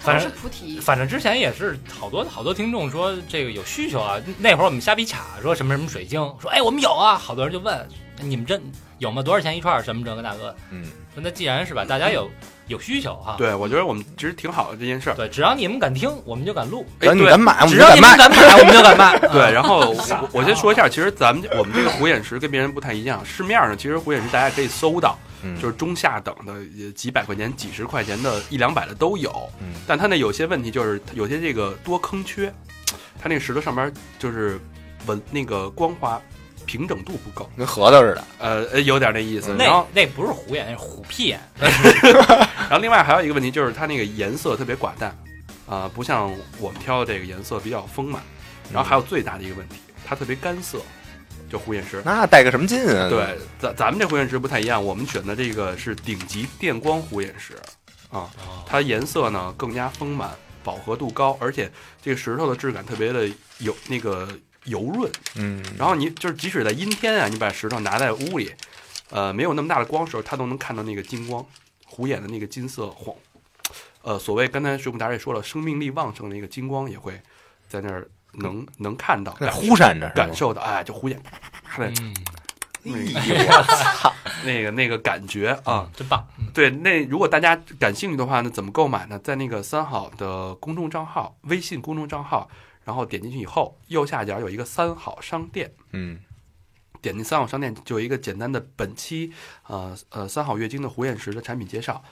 [0.04, 0.80] 反正菩提。
[0.80, 7.88] 反正之前也是好多好多听众说这个有需求啊，那会儿我们瞎比卡说什么什么水晶，说哎我们有啊，好多人就问
[8.20, 8.60] 你们这
[9.00, 9.22] 有吗？
[9.24, 9.84] 多少钱一串？
[9.84, 10.56] 什么这个那个？
[10.70, 10.84] 嗯，
[11.14, 12.30] 说那既然是吧，大家有
[12.68, 15.16] 有需求哈，对，我觉得我们其实挺好的这件事儿。
[15.16, 18.16] 对，只要你们敢听，我们就敢录；只要你敢买，我们只要就敢卖。
[18.16, 19.18] 你们敢买，我们就敢卖。
[19.34, 29.50] 对，啊然后 我我先说一下，其实咱们我们这个虎眼石跟别人不太一样，市面上其实虎眼石大家可以搜到，嗯就是中下等的，呃几百块钱、几十块钱的，一两百的都有。
[29.60, 32.54] 嗯但它那有些问题就是有些这个多坑缺，
[33.22, 34.60] 它那个石头上面就是
[35.06, 36.22] 纹那个光滑
[36.66, 38.24] 平整度不够，跟核桃似的。
[38.40, 39.50] 呃，呃有点那意思。
[39.50, 41.40] 然那后那不是虎眼，那是虎屁眼。
[42.70, 45.16] 然后另外还有一个问题就是它那个颜色特别寡淡，
[45.68, 48.22] 啊、不像我们挑的这个颜色比较丰满。
[48.72, 49.76] 然后还有最大的一个问题，
[50.06, 50.80] 它特别干涩。
[51.52, 52.02] 就虎眼石。
[52.06, 53.10] 那带个什么劲啊？
[53.10, 57.56] 对，咱咱们这虎眼石不太一样，我们选的这个是顶级电光虎眼石
[58.10, 58.30] 啊，
[58.66, 60.32] 它颜色呢更加丰满，
[60.64, 61.70] 饱和度高，而且
[62.02, 64.28] 这个石头的质感特别的有那个
[64.66, 65.12] 油润。
[65.36, 68.52] 嗯，然后你就是即使在阴天啊，你把石头拿在屋里，
[69.10, 71.46] 呃，没有那么大的光时候，它都能看到那个金光，
[71.86, 73.16] 虎眼的那个金色晃，
[74.04, 77.20] 呃，所谓刚才水母达也说了，生命力旺盛的一个金光也会
[77.68, 81.94] 在那儿能能看到，在忽闪着，感受到，哎，就忽眼啪啪啪啪的
[82.84, 83.66] 嗯， 那个
[84.44, 86.28] 那个那个感觉啊，真棒。
[86.52, 89.20] 对，那如果大家感兴趣的话呢，怎么购买呢？
[89.20, 92.50] 在那个三好的公众账号、微信公众账号，
[92.84, 96.20] 然后点进去以后，右下角有一个三好商店，嗯，
[97.02, 99.32] 点进三好商店就有一个简单的本期
[99.68, 102.04] 呃呃三好月经的虎眼石的产品介绍，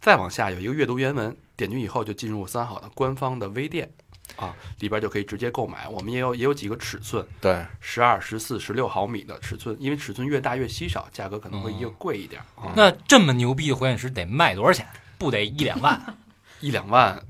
[0.00, 3.92] 再往下有一个阅读原文，点进去以后就进入三好的官方的微店。
[4.36, 5.88] 啊，里边就可以直接购买。
[5.88, 14.86] 我们也有也有几个尺寸，对，十二、十四、十六毫米的尺寸，因为尺寸越大越稀少，价格可能会越贵一点啊，那这么牛逼的火眼石得卖多少钱？
[15.18, 16.00] 不得一两万？
[16.60, 17.20] 一两万，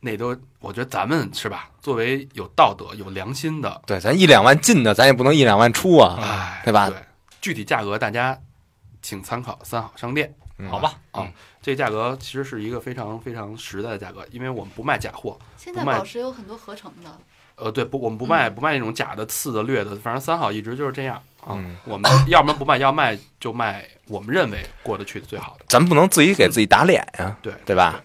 [0.00, 1.70] 那都我觉得咱们是吧？
[1.80, 6.98] 作为有道德、有良心的，对，咱一两万进的，咱也不能一两万出啊，哎，对吧对，
[7.40, 8.38] 具体价格大家
[9.02, 10.34] 请参考三好商店。
[10.58, 11.26] 嗯好吧，啊，
[11.62, 15.38] 这个价格其实是一个非常非常实在的价格，因为我们不卖假货。
[15.56, 17.18] 现在宝石有很多合成的，
[17.54, 21.54] 呃，对，不，我们不卖不卖那种假的、次的、劣的，反正三好一直就是这样啊。
[21.56, 25.64] 嗯我们要不然不卖，要卖就卖我们认为过得去的最好的。
[25.68, 28.02] 咱不能自己给自己打脸呀，对对吧？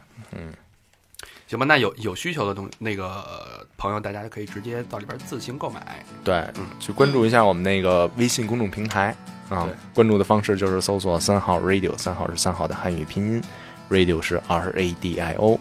[1.54, 6.04] 行吧，那有有需求的东那个呃朋友，大家可以直接到里边自行购买。
[6.24, 9.16] 对，嗯去关注一下我们那个微信公众平台
[9.50, 13.42] 啊，关注的方式就是搜索“三号 radio”，三号是三号的汉语拼音
[13.90, 15.60] ，radio 是 R A D I O，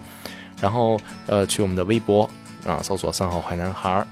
[0.60, 2.28] 然后呃去我们的微博
[2.66, 4.06] 啊搜索“三号坏男孩儿”，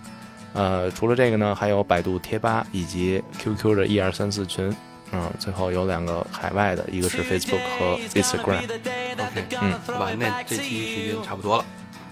[0.53, 4.74] 呃除了这个呢，还有百度贴吧以及 QQ 的一二三四群。
[5.12, 8.62] 嗯，最后有两个海外的，一个是 Facebook 和 Instagram。
[9.20, 11.66] OK，嗯，好吧，那这期时间差不多了，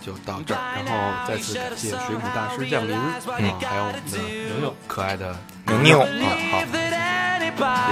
[0.05, 0.59] 就到这儿。
[0.75, 0.93] 然后
[1.27, 2.95] 再次感谢水母大师降临，
[3.37, 4.17] 嗯啊，还有我们的
[4.49, 5.35] 牛牛可爱的
[5.67, 6.07] 牛牛啊，
[6.51, 6.59] 好，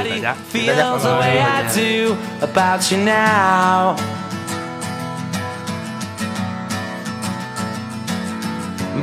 [0.04, 0.36] 谢谢大家。
[0.52, 3.95] feels the way I do about you now.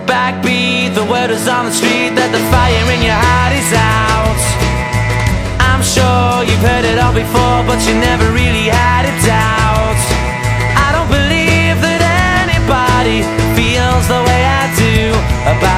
[0.07, 4.41] Backbeat, the word is on the street that the fire in your heart is out.
[5.61, 9.62] I'm sure you've heard it all before, but you never really had a doubt.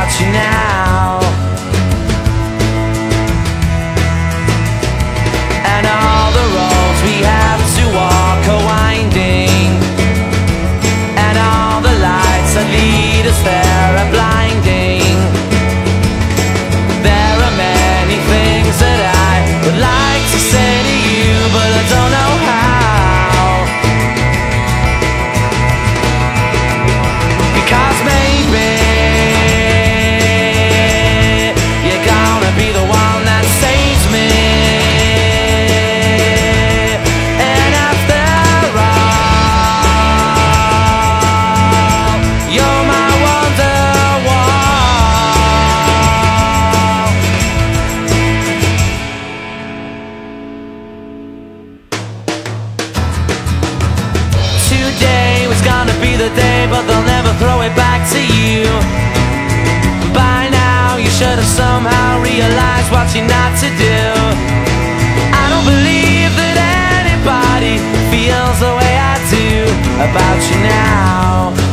[0.05, 1.14] about you now.
[61.45, 64.01] Somehow realized what you're not to do.
[65.31, 67.77] I don't believe that anybody
[68.09, 69.69] feels the way I do
[70.01, 71.64] about you now.